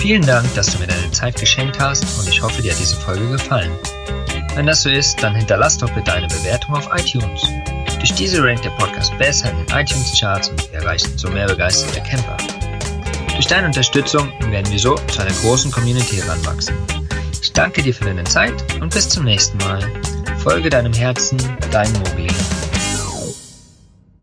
Vielen 0.07 0.25
Dank, 0.25 0.55
dass 0.55 0.69
du 0.69 0.79
mir 0.79 0.87
deine 0.87 1.11
Zeit 1.11 1.35
geschenkt 1.35 1.81
hast 1.81 2.05
und 2.21 2.29
ich 2.29 2.41
hoffe, 2.41 2.63
dir 2.63 2.71
hat 2.71 2.79
diese 2.79 2.95
Folge 2.95 3.29
gefallen. 3.29 3.73
Wenn 4.55 4.65
das 4.65 4.85
so 4.85 4.89
ist, 4.89 5.21
dann 5.21 5.35
hinterlass 5.35 5.79
doch 5.79 5.91
bitte 5.91 6.13
eine 6.13 6.29
Bewertung 6.29 6.77
auf 6.77 6.89
iTunes. 6.97 7.43
Durch 7.99 8.15
diese 8.15 8.41
rankt 8.41 8.65
der 8.65 8.71
Podcast 8.71 9.19
besser 9.19 9.51
in 9.51 9.57
den 9.57 9.77
iTunes-Charts 9.77 10.51
und 10.51 10.71
wir 10.71 10.79
erreichen 10.79 11.11
so 11.19 11.29
mehr 11.29 11.49
begeisterte 11.49 12.01
Camper. 12.09 12.37
Durch 13.35 13.49
deine 13.49 13.67
Unterstützung 13.67 14.33
werden 14.53 14.71
wir 14.71 14.79
so 14.79 14.95
zu 14.95 15.23
einer 15.23 15.35
großen 15.43 15.73
Community 15.73 16.19
heranwachsen. 16.19 16.77
Ich 17.43 17.53
danke 17.53 17.83
dir 17.83 17.93
für 17.93 18.05
deine 18.05 18.23
Zeit 18.23 18.55
und 18.81 18.95
bis 18.95 19.09
zum 19.09 19.25
nächsten 19.25 19.59
Mal. 19.59 19.81
Folge 20.39 20.71
deinem 20.71 20.93
Herzen, 20.93 21.37
dein 21.73 21.93
Mogli. 21.95 22.29